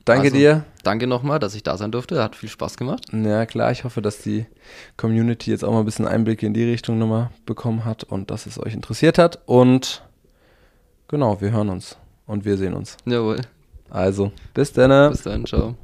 [0.07, 0.65] Danke also, dir.
[0.85, 2.23] Danke nochmal, dass ich da sein durfte.
[2.23, 3.05] Hat viel Spaß gemacht.
[3.13, 3.73] Ja, klar.
[3.73, 4.47] Ich hoffe, dass die
[4.97, 8.47] Community jetzt auch mal ein bisschen Einblicke in die Richtung nochmal bekommen hat und dass
[8.47, 9.41] es euch interessiert hat.
[9.47, 10.05] Und
[11.09, 11.97] genau, wir hören uns
[12.27, 12.97] und wir sehen uns.
[13.05, 13.41] Jawohl.
[13.91, 15.11] Also, bis dann.
[15.11, 15.75] Bis dann, ciao.